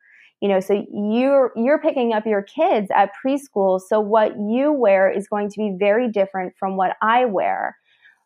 You 0.42 0.50
know 0.50 0.60
so 0.60 0.86
you're 0.94 1.52
you're 1.56 1.80
picking 1.80 2.14
up 2.14 2.26
your 2.26 2.44
kids 2.44 2.90
at 2.96 3.12
preschool 3.26 3.80
so 3.80 4.00
what 4.00 4.34
you 4.38 4.72
wear 4.72 5.10
is 5.10 5.28
going 5.28 5.50
to 5.50 5.58
be 5.58 5.76
very 5.80 6.12
different 6.12 6.54
from 6.60 6.78
what 6.78 6.98
i 7.02 7.26
wear. 7.26 7.78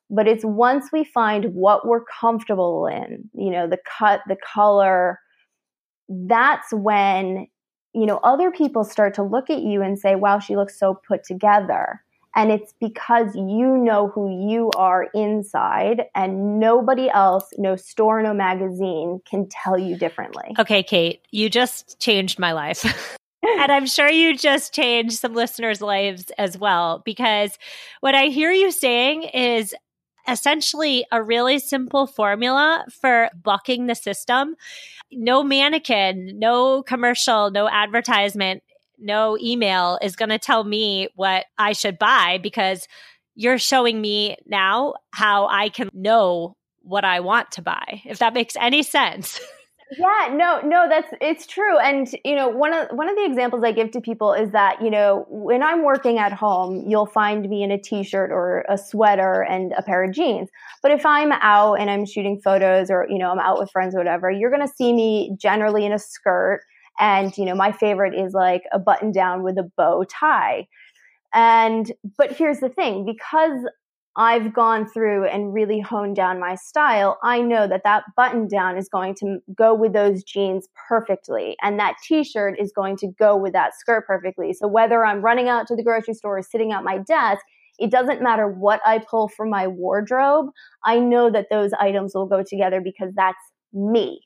But 0.10 0.28
it's 0.28 0.44
once 0.44 0.88
we 0.92 1.04
find 1.04 1.54
what 1.54 1.88
we're 1.88 2.04
comfortable 2.20 2.88
in 2.88 3.30
you 3.34 3.52
know 3.52 3.68
the 3.68 3.78
cut 3.98 4.22
the 4.28 4.38
color 4.54 5.20
that's 6.10 6.74
when 6.74 7.48
you 7.94 8.06
know 8.06 8.20
other 8.24 8.52
people 8.52 8.84
start 8.84 9.14
to 9.14 9.24
look 9.24 9.50
at 9.50 9.62
you 9.62 9.82
and 9.82 9.98
say 9.98 10.16
wow 10.16 10.40
she 10.40 10.56
looks 10.56 10.78
so 10.78 11.00
put 11.08 11.24
together 11.24 12.02
and 12.36 12.52
it's 12.52 12.74
because 12.80 13.36
you 13.36 13.78
know 13.78 14.10
who 14.14 14.50
you 14.50 14.70
are 14.78 15.08
inside, 15.14 16.04
and 16.16 16.60
nobody 16.60 17.10
else, 17.10 17.46
no 17.58 17.76
store, 17.76 18.22
no 18.22 18.34
magazine 18.34 19.20
can 19.30 19.48
tell 19.50 19.78
you 19.78 19.98
differently. 19.98 20.56
Okay, 20.60 20.84
Kate, 20.84 21.22
you 21.32 21.50
just 21.50 22.00
changed 22.00 22.40
my 22.40 22.52
life. 22.52 23.18
and 23.44 23.72
I'm 23.72 23.88
sure 23.88 24.10
you 24.10 24.38
just 24.38 24.74
changed 24.74 25.20
some 25.20 25.34
listeners' 25.34 25.82
lives 25.82 26.32
as 26.38 26.58
well, 26.58 27.02
because 27.04 27.58
what 28.02 28.16
I 28.16 28.26
hear 28.26 28.52
you 28.52 28.72
saying 28.72 29.24
is 29.24 29.74
essentially 30.28 31.06
a 31.12 31.24
really 31.24 31.58
simple 31.58 32.06
formula 32.06 32.86
for 33.02 33.30
bucking 33.44 33.88
the 33.88 33.96
system. 33.96 34.56
No 35.12 35.44
mannequin, 35.44 36.38
no 36.38 36.84
commercial, 36.84 37.50
no 37.50 37.68
advertisement 37.68 38.62
no 39.00 39.38
email 39.42 40.00
is 40.02 40.16
going 40.16 40.30
to 40.30 40.40
tell 40.40 40.64
me 40.64 41.10
what 41.16 41.46
I 41.58 41.74
should 41.74 41.98
buy 41.98 42.40
because 42.42 42.88
you're 43.36 43.58
showing 43.58 44.02
me 44.02 44.38
now 44.46 44.96
how 45.12 45.48
I 45.48 45.70
can 45.70 45.90
know 45.94 46.56
what 46.82 47.06
I 47.06 47.20
want 47.20 47.52
to 47.52 47.62
buy, 47.62 48.02
if 48.06 48.20
that 48.20 48.34
makes 48.34 48.56
any 48.58 48.84
sense. 48.84 49.40
yeah 49.98 50.30
no 50.32 50.62
no 50.62 50.88
that's 50.88 51.12
it's 51.20 51.48
true 51.48 51.80
and 51.80 52.10
you 52.24 52.36
know 52.36 52.48
one 52.48 52.74
of 52.74 52.88
one 52.92 53.10
of 53.10 53.16
the 53.16 53.26
examples 53.26 53.64
i 53.64 53.72
give 53.72 53.90
to 53.90 54.00
people 54.00 54.34
is 54.34 54.52
that 54.52 54.80
you 54.84 54.90
know 54.90 55.26
when 55.30 55.64
i'm 55.64 55.84
working 55.84 56.20
at 56.20 56.32
home 56.32 56.84
you'll 56.88 57.08
find 57.08 57.50
me 57.50 57.64
in 57.64 57.72
a 57.72 57.78
t-shirt 57.78 58.32
or 58.32 58.64
a 58.70 58.78
sweater 58.78 59.44
and 59.44 59.74
a 59.78 59.82
pair 59.82 60.04
of 60.04 60.14
jeans 60.14 60.50
but 60.84 60.92
if 60.92 61.06
i'm 61.08 61.32
out 61.32 61.76
and 61.76 61.90
i'm 61.90 62.06
shooting 62.06 62.40
photos 62.40 62.92
or 62.92 63.08
you 63.10 63.18
know 63.18 63.32
i'm 63.32 63.40
out 63.40 63.58
with 63.58 63.72
friends 63.72 63.96
or 63.96 63.98
whatever 63.98 64.30
you're 64.30 64.52
going 64.52 64.66
to 64.66 64.74
see 64.76 64.94
me 64.94 65.36
generally 65.40 65.86
in 65.86 65.92
a 65.92 66.00
skirt 66.00 66.62
and, 67.00 67.36
you 67.38 67.46
know, 67.46 67.56
my 67.56 67.72
favorite 67.72 68.14
is 68.14 68.34
like 68.34 68.64
a 68.74 68.80
button 68.80 69.12
down 69.12 69.44
with 69.44 69.58
a 69.58 69.70
bow 69.78 70.04
tie. 70.04 70.68
And, 71.34 71.92
but 72.18 72.32
here's 72.34 72.60
the 72.60 72.70
thing 72.70 73.06
because 73.06 73.66
I've 74.18 74.54
gone 74.54 74.86
through 74.86 75.28
and 75.28 75.54
really 75.54 75.80
honed 75.80 76.18
down 76.18 76.40
my 76.40 76.56
style, 76.56 77.18
I 77.24 77.40
know 77.42 77.68
that 77.68 77.84
that 77.86 78.04
button 78.18 78.48
down 78.50 78.78
is 78.78 78.90
going 78.90 79.16
to 79.22 79.38
go 79.56 79.74
with 79.74 79.94
those 79.94 80.24
jeans 80.24 80.68
perfectly. 80.90 81.56
And 81.62 81.80
that 81.80 81.96
t 82.06 82.24
shirt 82.24 82.60
is 82.60 82.74
going 82.76 82.98
to 82.98 83.08
go 83.18 83.38
with 83.38 83.54
that 83.54 83.76
skirt 83.76 84.06
perfectly. 84.06 84.52
So 84.54 84.68
whether 84.68 85.06
I'm 85.06 85.22
running 85.22 85.48
out 85.48 85.68
to 85.68 85.76
the 85.76 85.84
grocery 85.84 86.16
store 86.16 86.40
or 86.40 86.44
sitting 86.44 86.74
at 86.74 86.84
my 86.84 86.98
desk, 86.98 87.42
it 87.78 87.92
doesn't 87.92 88.22
matter 88.22 88.48
what 88.50 88.82
I 88.86 89.00
pull 89.00 89.30
from 89.30 89.50
my 89.50 89.68
wardrobe. 89.68 90.48
I 90.84 91.00
know 91.00 91.30
that 91.32 91.48
those 91.50 91.72
items 91.80 92.14
will 92.14 92.28
go 92.28 92.44
together 92.44 92.82
because 92.82 93.14
that's 93.16 93.38
me 93.72 94.22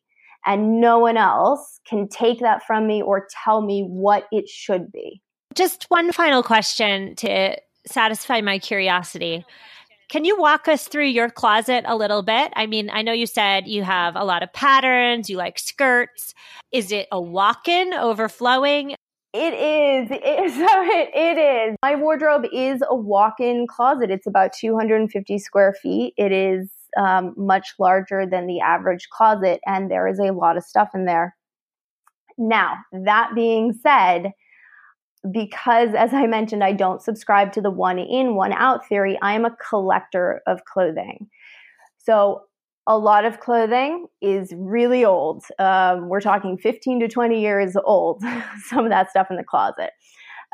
and 0.45 0.79
no 0.81 0.99
one 0.99 1.17
else 1.17 1.79
can 1.87 2.07
take 2.07 2.39
that 2.39 2.65
from 2.65 2.87
me 2.87 3.01
or 3.01 3.27
tell 3.43 3.61
me 3.61 3.81
what 3.81 4.27
it 4.31 4.47
should 4.47 4.91
be. 4.91 5.21
Just 5.55 5.85
one 5.89 6.11
final 6.11 6.43
question 6.43 7.15
to 7.17 7.55
satisfy 7.85 8.41
my 8.41 8.59
curiosity. 8.59 9.45
Can 10.09 10.25
you 10.25 10.39
walk 10.39 10.67
us 10.67 10.87
through 10.87 11.07
your 11.07 11.29
closet 11.29 11.85
a 11.87 11.95
little 11.95 12.21
bit? 12.21 12.53
I 12.55 12.65
mean, 12.65 12.89
I 12.91 13.01
know 13.01 13.13
you 13.13 13.25
said 13.25 13.67
you 13.67 13.83
have 13.83 14.15
a 14.15 14.23
lot 14.23 14.43
of 14.43 14.51
patterns, 14.53 15.29
you 15.29 15.37
like 15.37 15.57
skirts. 15.57 16.33
Is 16.71 16.91
it 16.91 17.07
a 17.11 17.19
walk 17.19 17.67
in 17.67 17.93
overflowing? 17.93 18.95
It 19.33 19.53
is. 19.53 20.09
It 20.11 20.45
is. 20.45 20.57
It 20.57 21.37
is. 21.37 21.75
My 21.81 21.95
wardrobe 21.95 22.45
is 22.51 22.83
a 22.87 22.95
walk 22.95 23.39
in 23.39 23.65
closet. 23.67 24.11
It's 24.11 24.27
about 24.27 24.53
250 24.53 25.39
square 25.39 25.73
feet. 25.81 26.13
It 26.17 26.31
is 26.31 26.69
um, 26.97 27.33
much 27.37 27.73
larger 27.79 28.25
than 28.25 28.47
the 28.47 28.59
average 28.59 29.09
closet, 29.09 29.59
and 29.65 29.89
there 29.89 30.07
is 30.07 30.19
a 30.19 30.33
lot 30.33 30.57
of 30.57 30.63
stuff 30.63 30.89
in 30.93 31.05
there. 31.05 31.35
Now, 32.37 32.77
that 32.91 33.31
being 33.35 33.73
said, 33.73 34.31
because 35.31 35.93
as 35.95 36.13
I 36.13 36.27
mentioned, 36.27 36.63
I 36.63 36.73
don't 36.73 37.01
subscribe 37.01 37.53
to 37.53 37.61
the 37.61 37.71
one 37.71 37.99
in, 37.99 38.35
one 38.35 38.53
out 38.53 38.87
theory, 38.87 39.17
I 39.21 39.33
am 39.33 39.45
a 39.45 39.55
collector 39.69 40.41
of 40.47 40.65
clothing. 40.65 41.29
So 41.97 42.41
a 42.85 42.97
lot 42.97 43.23
of 43.23 43.39
clothing 43.39 44.07
is 44.21 44.53
really 44.57 45.05
old. 45.05 45.43
Um, 45.59 46.09
we're 46.09 46.21
talking 46.21 46.57
15 46.57 46.99
to 46.99 47.07
20 47.07 47.39
years 47.39 47.77
old, 47.85 48.21
some 48.65 48.85
of 48.85 48.89
that 48.89 49.09
stuff 49.09 49.27
in 49.29 49.37
the 49.37 49.43
closet. 49.43 49.91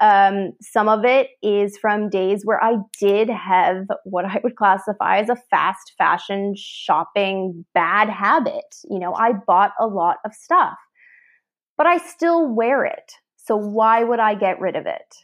Um, 0.01 0.53
some 0.62 0.88
of 0.88 1.03
it 1.03 1.27
is 1.43 1.77
from 1.77 2.09
days 2.09 2.43
where 2.45 2.63
I 2.63 2.77
did 2.99 3.29
have 3.29 3.85
what 4.05 4.25
I 4.25 4.39
would 4.43 4.55
classify 4.55 5.17
as 5.17 5.29
a 5.29 5.35
fast 5.49 5.93
fashion 5.97 6.53
shopping 6.55 7.65
bad 7.73 8.09
habit. 8.09 8.75
You 8.89 8.99
know, 8.99 9.13
I 9.13 9.33
bought 9.45 9.71
a 9.79 9.88
lot 9.88 10.17
of 10.25 10.33
stuff, 10.33 10.77
but 11.77 11.85
I 11.85 11.97
still 11.97 12.47
wear 12.47 12.85
it. 12.85 13.12
So 13.38 13.57
why 13.57 14.03
would 14.03 14.19
I 14.19 14.35
get 14.35 14.62
rid 14.62 14.75
of 14.75 14.85
it? 14.85 15.15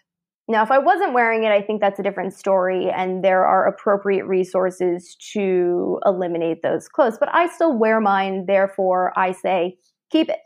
Now, 0.48 0.62
if 0.62 0.70
I 0.70 0.78
wasn't 0.78 1.14
wearing 1.14 1.44
it, 1.44 1.52
I 1.52 1.62
think 1.62 1.82
that's 1.82 2.00
a 2.00 2.04
different 2.04 2.34
story, 2.34 2.92
and 2.92 3.24
there 3.24 3.46
are 3.46 3.68
appropriate 3.68 4.26
resources 4.26 5.16
to 5.34 6.00
eliminate 6.06 6.62
those 6.62 6.88
clothes. 6.88 7.18
But 7.20 7.34
I 7.34 7.48
still 7.48 7.76
wear 7.76 8.00
mine, 8.00 8.46
therefore, 8.46 9.12
I 9.18 9.32
say 9.32 9.78
keep 10.12 10.30
it. 10.30 10.40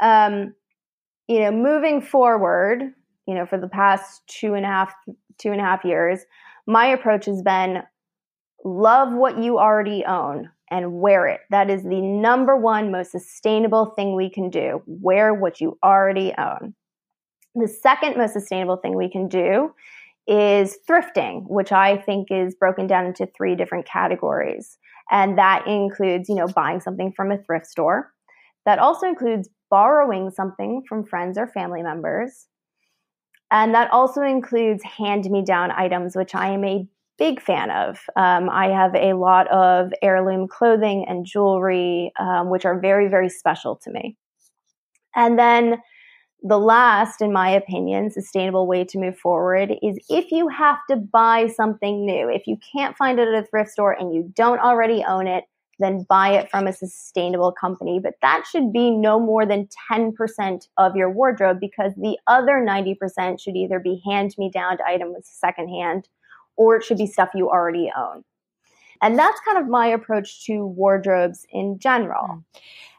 Um, 0.00 0.54
you 1.26 1.40
know, 1.40 1.50
moving 1.50 2.00
forward, 2.00 2.92
you 3.26 3.34
know, 3.34 3.46
for 3.46 3.58
the 3.58 3.68
past 3.68 4.22
two 4.26 4.54
and 4.54 4.64
a 4.64 4.68
half 4.68 4.92
two 5.38 5.50
and 5.50 5.60
a 5.60 5.64
half 5.64 5.84
years, 5.84 6.20
my 6.66 6.86
approach 6.86 7.26
has 7.26 7.42
been 7.42 7.82
love 8.64 9.12
what 9.12 9.38
you 9.38 9.58
already 9.58 10.04
own 10.04 10.50
and 10.70 11.00
wear 11.00 11.26
it. 11.26 11.40
That 11.50 11.70
is 11.70 11.82
the 11.82 12.00
number 12.00 12.56
one 12.56 12.90
most 12.90 13.12
sustainable 13.12 13.92
thing 13.96 14.14
we 14.14 14.30
can 14.30 14.50
do. 14.50 14.82
Wear 14.86 15.34
what 15.34 15.60
you 15.60 15.78
already 15.82 16.32
own. 16.38 16.74
The 17.54 17.68
second 17.68 18.16
most 18.16 18.32
sustainable 18.32 18.78
thing 18.78 18.96
we 18.96 19.10
can 19.10 19.28
do 19.28 19.74
is 20.26 20.78
thrifting, 20.88 21.44
which 21.48 21.70
I 21.70 21.98
think 21.98 22.28
is 22.30 22.54
broken 22.54 22.86
down 22.86 23.06
into 23.06 23.26
three 23.26 23.54
different 23.54 23.86
categories. 23.86 24.78
And 25.10 25.36
that 25.36 25.66
includes, 25.66 26.28
you 26.28 26.34
know, 26.34 26.48
buying 26.48 26.80
something 26.80 27.12
from 27.12 27.30
a 27.30 27.38
thrift 27.38 27.66
store. 27.66 28.10
That 28.64 28.78
also 28.78 29.06
includes 29.06 29.50
borrowing 29.70 30.30
something 30.30 30.82
from 30.88 31.04
friends 31.04 31.36
or 31.36 31.46
family 31.46 31.82
members. 31.82 32.46
And 33.54 33.72
that 33.72 33.88
also 33.92 34.20
includes 34.20 34.82
hand 34.82 35.30
me 35.30 35.40
down 35.44 35.70
items, 35.70 36.16
which 36.16 36.34
I 36.34 36.48
am 36.48 36.64
a 36.64 36.84
big 37.18 37.40
fan 37.40 37.70
of. 37.70 38.00
Um, 38.16 38.50
I 38.50 38.66
have 38.66 38.96
a 38.96 39.12
lot 39.12 39.46
of 39.46 39.92
heirloom 40.02 40.48
clothing 40.48 41.04
and 41.08 41.24
jewelry, 41.24 42.12
um, 42.18 42.50
which 42.50 42.64
are 42.64 42.80
very, 42.80 43.06
very 43.06 43.28
special 43.28 43.76
to 43.84 43.92
me. 43.92 44.16
And 45.14 45.38
then 45.38 45.80
the 46.42 46.58
last, 46.58 47.22
in 47.22 47.32
my 47.32 47.48
opinion, 47.48 48.10
sustainable 48.10 48.66
way 48.66 48.82
to 48.86 48.98
move 48.98 49.16
forward 49.16 49.72
is 49.82 50.04
if 50.10 50.32
you 50.32 50.48
have 50.48 50.78
to 50.90 50.96
buy 50.96 51.46
something 51.46 52.04
new, 52.04 52.28
if 52.28 52.48
you 52.48 52.58
can't 52.72 52.96
find 52.96 53.20
it 53.20 53.28
at 53.28 53.44
a 53.44 53.46
thrift 53.46 53.70
store 53.70 53.92
and 53.92 54.12
you 54.12 54.32
don't 54.34 54.58
already 54.58 55.04
own 55.04 55.28
it, 55.28 55.44
then 55.78 56.06
buy 56.08 56.30
it 56.30 56.50
from 56.50 56.66
a 56.66 56.72
sustainable 56.72 57.52
company. 57.52 57.98
But 57.98 58.14
that 58.22 58.44
should 58.50 58.72
be 58.72 58.90
no 58.90 59.18
more 59.18 59.46
than 59.46 59.68
10% 59.90 60.68
of 60.78 60.96
your 60.96 61.10
wardrobe 61.10 61.60
because 61.60 61.92
the 61.96 62.18
other 62.26 62.64
90% 62.64 63.40
should 63.40 63.56
either 63.56 63.78
be 63.78 64.02
hand 64.04 64.34
me 64.38 64.50
down 64.50 64.78
items 64.86 65.28
secondhand 65.28 66.08
or 66.56 66.76
it 66.76 66.84
should 66.84 66.98
be 66.98 67.06
stuff 67.06 67.30
you 67.34 67.48
already 67.48 67.90
own. 67.96 68.24
And 69.02 69.18
that's 69.18 69.40
kind 69.40 69.58
of 69.58 69.68
my 69.68 69.86
approach 69.86 70.44
to 70.46 70.66
wardrobes 70.66 71.46
in 71.50 71.78
general. 71.78 72.26
Hmm. 72.26 72.38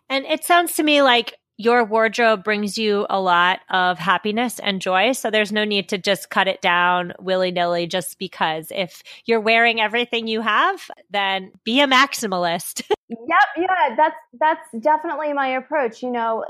And 0.10 0.26
it 0.26 0.44
sounds 0.44 0.74
to 0.76 0.84
me 0.84 1.02
like 1.02 1.34
your 1.58 1.84
wardrobe 1.84 2.44
brings 2.44 2.78
you 2.78 3.06
a 3.10 3.20
lot 3.20 3.60
of 3.70 3.98
happiness 3.98 4.60
and 4.60 4.82
joy. 4.82 5.14
So 5.14 5.32
there's 5.32 5.52
no 5.52 5.64
need 5.64 5.90
to 5.90 5.98
just 5.98 6.30
cut 6.30 6.48
it 6.48 6.62
down 6.62 7.14
willy 7.20 7.52
nilly 7.52 7.88
just 7.88 8.20
because. 8.20 8.72
If 8.76 9.04
you're 9.26 9.40
wearing 9.40 9.80
everything 9.80 10.28
you 10.28 10.42
have, 10.42 10.90
then 11.10 11.52
be 11.64 11.80
a 11.80 11.88
maximalist. 11.88 12.84
yep. 13.10 13.18
Yeah. 13.58 13.96
That's, 13.96 14.16
that's 14.40 14.84
definitely 14.84 15.34
my 15.34 15.48
approach. 15.48 16.04
You 16.04 16.12
know, 16.12 16.44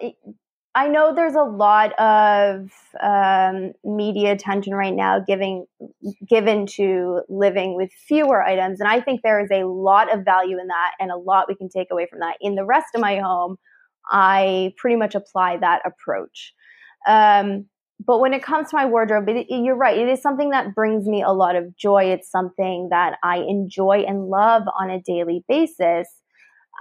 I 0.78 0.90
know 0.90 1.16
there's 1.16 1.36
a 1.36 1.44
lot 1.44 1.94
of 1.94 2.70
um, 3.02 3.72
media 3.86 4.34
attention 4.34 4.76
right 4.76 4.94
now 4.94 5.22
giving 5.26 5.66
given 6.28 6.66
to 6.68 7.22
living 7.30 7.78
with 7.78 7.92
fewer 8.08 8.44
items, 8.44 8.82
and 8.82 8.90
I 8.90 9.00
think 9.00 9.22
there 9.22 9.40
is 9.40 9.50
a 9.52 9.64
lot 9.64 10.14
of 10.14 10.26
value 10.26 10.60
in 10.60 10.68
that, 10.68 10.92
and 11.00 11.12
a 11.12 11.16
lot 11.16 11.48
we 11.48 11.56
can 11.56 11.70
take 11.70 11.88
away 11.92 12.08
from 12.10 12.20
that. 12.20 12.36
In 12.42 12.56
the 12.56 12.66
rest 12.66 12.88
of 12.94 13.00
my 13.00 13.20
home, 13.20 13.56
I 14.10 14.74
pretty 14.78 14.96
much 14.96 15.16
apply 15.16 15.58
that 15.58 15.82
approach. 15.86 16.54
Um, 17.08 17.66
but 18.06 18.20
when 18.20 18.34
it 18.34 18.44
comes 18.44 18.70
to 18.70 18.76
my 18.76 18.86
wardrobe, 18.86 19.30
it, 19.30 19.48
it, 19.50 19.64
you're 19.64 19.76
right. 19.76 19.98
It 19.98 20.10
is 20.10 20.22
something 20.22 20.50
that 20.50 20.76
brings 20.76 21.08
me 21.08 21.22
a 21.22 21.32
lot 21.32 21.56
of 21.56 21.76
joy. 21.78 22.06
It's 22.06 22.30
something 22.30 22.90
that 22.92 23.18
I 23.24 23.38
enjoy 23.38 24.04
and 24.08 24.28
love 24.28 24.64
on 24.80 24.90
a 24.90 25.02
daily 25.02 25.44
basis. 25.48 26.08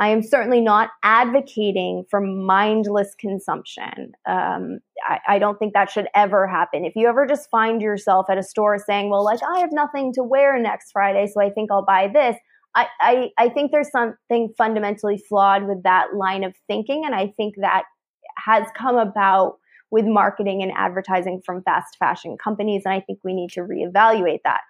I 0.01 0.09
am 0.09 0.23
certainly 0.23 0.61
not 0.61 0.91
advocating 1.05 2.05
for 2.11 2.21
mindless 2.21 3.15
consumption. 3.15 4.13
Um, 4.27 4.81
I, 5.07 5.21
I, 5.29 5.39
don't 5.39 5.57
think 5.57 5.73
that 5.75 5.89
should 5.89 6.09
ever 6.17 6.49
happen. 6.49 6.85
If 6.85 6.97
you 6.97 7.09
ever 7.09 7.27
just 7.27 7.49
find 7.49 7.81
yourself 7.81 8.27
at 8.29 8.37
a 8.37 8.43
store 8.43 8.77
saying, 8.79 9.11
well, 9.11 9.25
like, 9.25 9.39
I 9.45 9.61
have 9.61 9.71
nothing 9.71 10.13
to 10.15 10.25
wear 10.25 10.59
next 10.59 10.91
Friday, 10.91 11.29
so 11.33 11.41
I 11.41 11.51
think 11.51 11.71
I'll 11.71 11.85
buy 11.85 12.11
this, 12.13 12.37
I, 12.77 13.31
I, 13.39 13.49
think 13.51 13.71
there's 13.71 13.91
something 13.91 14.53
fundamentally 14.59 15.17
flawed 15.29 15.69
with 15.69 15.85
that 15.85 16.15
line 16.15 16.43
of 16.43 16.55
thinking. 16.67 17.05
And 17.05 17.15
I 17.15 17.29
think 17.37 17.55
that 17.59 17.85
has 18.37 18.67
come 18.77 18.97
about 18.97 19.59
with 19.91 20.07
marketing 20.07 20.63
and 20.63 20.73
advertising 20.75 21.41
from 21.47 21.63
fast 21.63 21.97
fashion 21.99 22.37
companies. 22.37 22.83
And 22.85 22.93
I 22.93 23.01
think 23.01 23.21
we 23.23 23.33
need 23.33 23.51
to 23.51 23.61
reevaluate 23.61 24.41
that. 24.45 24.63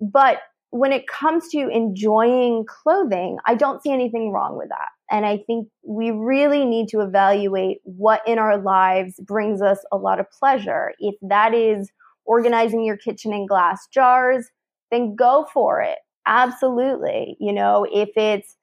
But 0.00 0.38
when 0.70 0.90
it 0.90 1.06
comes 1.06 1.48
to 1.50 1.68
enjoying 1.68 2.64
clothing, 2.66 3.38
I 3.46 3.54
don't 3.54 3.82
see 3.82 3.92
anything 3.92 4.32
wrong 4.32 4.56
with 4.56 4.70
that. 4.70 4.88
And 5.10 5.26
I 5.26 5.36
think 5.46 5.68
we 5.86 6.10
really 6.10 6.64
need 6.64 6.88
to 6.88 7.00
evaluate 7.00 7.78
what 7.84 8.26
in 8.26 8.38
our 8.38 8.58
lives 8.58 9.20
brings 9.20 9.60
us 9.60 9.78
a 9.92 9.96
lot 9.96 10.18
of 10.18 10.26
pleasure. 10.30 10.92
If 10.98 11.14
that 11.22 11.54
is 11.54 11.92
organizing 12.24 12.82
your 12.84 12.96
kitchen 12.96 13.32
in 13.34 13.46
glass 13.46 13.86
jars, 13.92 14.50
then 14.90 15.14
go 15.14 15.46
for 15.52 15.82
it. 15.82 15.98
Absolutely. 16.26 17.36
You 17.40 17.52
know, 17.52 17.86
if 17.90 18.10
it's, 18.16 18.56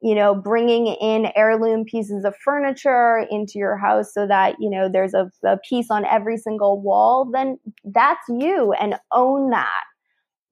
you 0.00 0.14
know, 0.14 0.34
bringing 0.34 0.86
in 0.86 1.32
heirloom 1.34 1.84
pieces 1.84 2.24
of 2.24 2.36
furniture 2.44 3.26
into 3.30 3.54
your 3.58 3.76
house 3.76 4.12
so 4.14 4.26
that, 4.26 4.56
you 4.60 4.70
know, 4.70 4.88
there's 4.88 5.14
a, 5.14 5.30
a 5.44 5.58
piece 5.68 5.90
on 5.90 6.04
every 6.04 6.36
single 6.36 6.80
wall, 6.80 7.28
then 7.32 7.58
that's 7.84 8.22
you 8.28 8.72
and 8.72 8.96
own 9.12 9.50
that. 9.50 9.82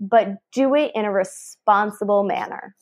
But 0.01 0.37
do 0.53 0.75
it 0.75 0.91
in 0.95 1.05
a 1.05 1.13
responsible 1.13 2.25
manner. 2.25 2.75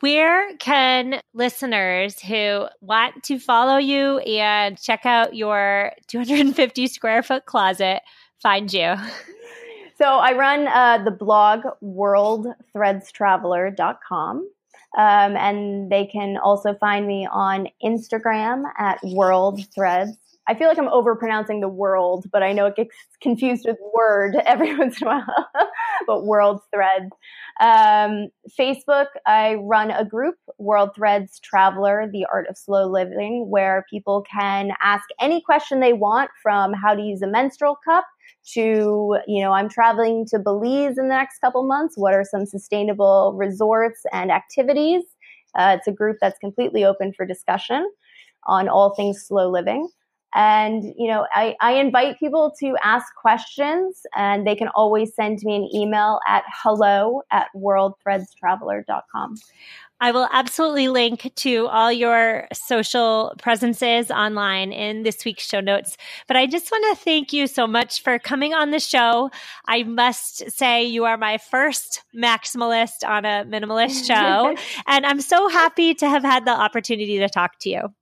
Where 0.00 0.56
can 0.56 1.20
listeners 1.34 2.18
who 2.20 2.66
want 2.80 3.24
to 3.24 3.38
follow 3.38 3.76
you 3.76 4.18
and 4.20 4.80
check 4.80 5.04
out 5.04 5.36
your 5.36 5.92
250 6.06 6.86
square 6.86 7.22
foot 7.22 7.44
closet 7.44 8.00
find 8.40 8.72
you? 8.72 8.94
So 9.98 10.04
I 10.04 10.36
run 10.36 10.68
uh, 10.68 10.98
the 11.04 11.10
blog 11.10 11.64
worldthreadstraveler.com. 11.82 14.48
Um, 14.94 15.36
and 15.36 15.90
they 15.90 16.04
can 16.06 16.36
also 16.36 16.74
find 16.74 17.06
me 17.06 17.26
on 17.30 17.68
Instagram 17.82 18.64
at 18.78 19.00
worldthreads. 19.02 20.16
I 20.48 20.54
feel 20.54 20.68
like 20.68 20.78
I'm 20.78 20.88
overpronouncing 20.88 21.60
the 21.60 21.68
world, 21.68 22.26
but 22.32 22.42
I 22.42 22.52
know 22.52 22.66
it 22.66 22.76
gets 22.76 22.94
confused 23.20 23.64
with 23.66 23.78
word 23.94 24.36
every 24.44 24.76
once 24.76 25.00
in 25.00 25.06
a 25.06 25.10
while. 25.10 25.48
but 26.06 26.24
World 26.24 26.60
Threads. 26.74 27.12
Um, 27.60 28.28
Facebook, 28.58 29.06
I 29.24 29.54
run 29.54 29.92
a 29.92 30.04
group, 30.04 30.34
World 30.58 30.90
Threads 30.94 31.38
Traveler, 31.38 32.08
the 32.12 32.26
Art 32.30 32.48
of 32.48 32.58
Slow 32.58 32.90
Living, 32.90 33.46
where 33.48 33.86
people 33.88 34.24
can 34.30 34.72
ask 34.82 35.04
any 35.20 35.40
question 35.40 35.80
they 35.80 35.92
want 35.92 36.30
from 36.42 36.72
how 36.72 36.94
to 36.94 37.02
use 37.02 37.22
a 37.22 37.28
menstrual 37.28 37.78
cup 37.84 38.04
to, 38.54 39.18
you 39.26 39.42
know, 39.42 39.52
I'm 39.52 39.68
traveling 39.68 40.26
to 40.30 40.38
Belize 40.38 40.98
in 40.98 41.08
the 41.08 41.14
next 41.14 41.38
couple 41.40 41.64
months. 41.64 41.94
What 41.96 42.14
are 42.14 42.24
some 42.24 42.46
sustainable 42.46 43.34
resorts 43.36 44.00
and 44.12 44.30
activities? 44.30 45.02
Uh, 45.54 45.76
it's 45.78 45.86
a 45.86 45.92
group 45.92 46.18
that's 46.20 46.38
completely 46.38 46.84
open 46.84 47.12
for 47.12 47.26
discussion 47.26 47.90
on 48.46 48.68
all 48.68 48.94
things 48.94 49.22
slow 49.22 49.50
living. 49.50 49.88
And, 50.34 50.94
you 50.96 51.08
know, 51.08 51.26
I, 51.34 51.56
I 51.60 51.74
invite 51.74 52.18
people 52.18 52.54
to 52.60 52.74
ask 52.82 53.06
questions 53.20 54.00
and 54.16 54.46
they 54.46 54.56
can 54.56 54.68
always 54.68 55.14
send 55.14 55.40
me 55.42 55.56
an 55.56 55.68
email 55.74 56.20
at 56.26 56.44
hello 56.62 57.22
at 57.30 57.48
worldthreadstraveler.com. 57.54 59.34
I 60.02 60.10
will 60.10 60.28
absolutely 60.32 60.88
link 60.88 61.30
to 61.32 61.68
all 61.68 61.92
your 61.92 62.48
social 62.52 63.34
presences 63.38 64.10
online 64.10 64.72
in 64.72 65.04
this 65.04 65.24
week's 65.24 65.46
show 65.46 65.60
notes. 65.60 65.96
But 66.26 66.36
I 66.36 66.46
just 66.46 66.72
want 66.72 66.98
to 66.98 67.04
thank 67.04 67.32
you 67.32 67.46
so 67.46 67.68
much 67.68 68.02
for 68.02 68.18
coming 68.18 68.52
on 68.52 68.72
the 68.72 68.80
show. 68.80 69.30
I 69.68 69.84
must 69.84 70.50
say, 70.50 70.82
you 70.82 71.04
are 71.04 71.16
my 71.16 71.38
first 71.38 72.02
maximalist 72.12 73.08
on 73.08 73.24
a 73.24 73.44
minimalist 73.44 74.04
show. 74.08 74.56
and 74.88 75.06
I'm 75.06 75.20
so 75.20 75.48
happy 75.48 75.94
to 75.94 76.08
have 76.08 76.24
had 76.24 76.46
the 76.46 76.50
opportunity 76.50 77.18
to 77.18 77.28
talk 77.28 77.60
to 77.60 77.70
you. 77.70 77.94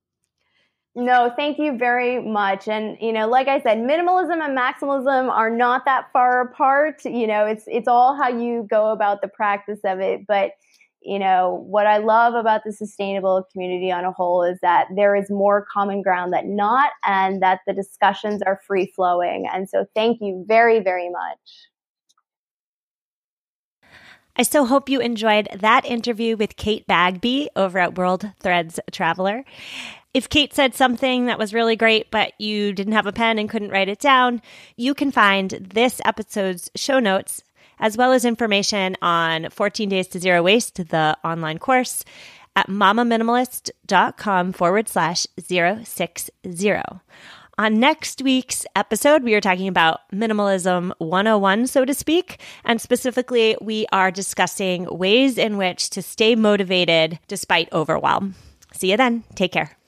No, 0.95 1.31
thank 1.37 1.59
you 1.59 1.77
very 1.77 2.19
much. 2.19 2.67
And 2.67 2.97
you 2.99 3.13
know, 3.13 3.27
like 3.27 3.47
I 3.47 3.61
said, 3.61 3.77
minimalism 3.77 4.43
and 4.43 4.57
maximalism 4.57 5.29
are 5.29 5.51
not 5.51 5.85
that 5.85 6.11
far 6.11 6.41
apart. 6.41 7.05
You 7.05 7.27
know, 7.27 7.45
it's 7.45 7.65
it's 7.67 7.87
all 7.87 8.15
how 8.15 8.27
you 8.27 8.67
go 8.67 8.91
about 8.91 9.21
the 9.21 9.27
practice 9.27 9.79
of 9.85 9.99
it. 9.99 10.25
But 10.27 10.53
you 11.01 11.17
know, 11.17 11.63
what 11.67 11.87
I 11.87 11.97
love 11.97 12.35
about 12.35 12.63
the 12.63 12.71
sustainable 12.71 13.47
community 13.51 13.91
on 13.91 14.05
a 14.05 14.11
whole 14.11 14.43
is 14.43 14.59
that 14.61 14.87
there 14.95 15.15
is 15.15 15.29
more 15.29 15.65
common 15.71 16.01
ground 16.01 16.33
than 16.33 16.55
not, 16.55 16.91
and 17.05 17.41
that 17.41 17.61
the 17.65 17.73
discussions 17.73 18.41
are 18.41 18.61
free 18.67 18.91
flowing. 18.95 19.47
And 19.51 19.67
so, 19.67 19.85
thank 19.95 20.21
you 20.21 20.45
very, 20.47 20.79
very 20.79 21.09
much. 21.09 21.39
I 24.35 24.43
so 24.43 24.65
hope 24.65 24.89
you 24.89 25.01
enjoyed 25.01 25.49
that 25.53 25.85
interview 25.85 26.37
with 26.37 26.55
Kate 26.55 26.87
Bagby 26.87 27.49
over 27.55 27.79
at 27.79 27.97
World 27.97 28.29
Threads 28.39 28.79
Traveler. 28.91 29.43
If 30.13 30.29
Kate 30.29 30.53
said 30.53 30.73
something 30.73 31.25
that 31.25 31.39
was 31.39 31.53
really 31.53 31.75
great, 31.75 32.11
but 32.11 32.33
you 32.39 32.73
didn't 32.73 32.93
have 32.93 33.05
a 33.05 33.13
pen 33.13 33.39
and 33.39 33.49
couldn't 33.49 33.71
write 33.71 33.89
it 33.89 33.99
down, 33.99 34.41
you 34.77 34.93
can 34.93 35.11
find 35.11 35.51
this 35.73 36.01
episode's 36.05 36.69
show 36.75 36.99
notes 36.99 37.43
as 37.81 37.97
well 37.97 38.13
as 38.13 38.23
information 38.23 38.95
on 39.01 39.49
14 39.49 39.89
Days 39.89 40.07
to 40.09 40.19
Zero 40.19 40.41
Waste, 40.43 40.75
the 40.89 41.17
online 41.23 41.57
course, 41.57 42.05
at 42.55 42.67
mamaminimalist.com 42.67 44.53
forward 44.53 44.87
slash 44.87 45.27
060. 45.37 46.31
On 47.57 47.79
next 47.79 48.21
week's 48.21 48.65
episode, 48.75 49.23
we 49.23 49.33
are 49.35 49.41
talking 49.41 49.67
about 49.67 49.99
minimalism 50.11 50.93
101, 50.99 51.67
so 51.67 51.85
to 51.85 51.93
speak. 51.93 52.39
And 52.63 52.79
specifically, 52.79 53.57
we 53.61 53.85
are 53.91 54.09
discussing 54.09 54.85
ways 54.85 55.37
in 55.37 55.57
which 55.57 55.89
to 55.91 56.01
stay 56.01 56.35
motivated 56.35 57.19
despite 57.27 57.71
overwhelm. 57.73 58.35
See 58.73 58.91
you 58.91 58.97
then. 58.97 59.23
Take 59.35 59.51
care. 59.51 59.80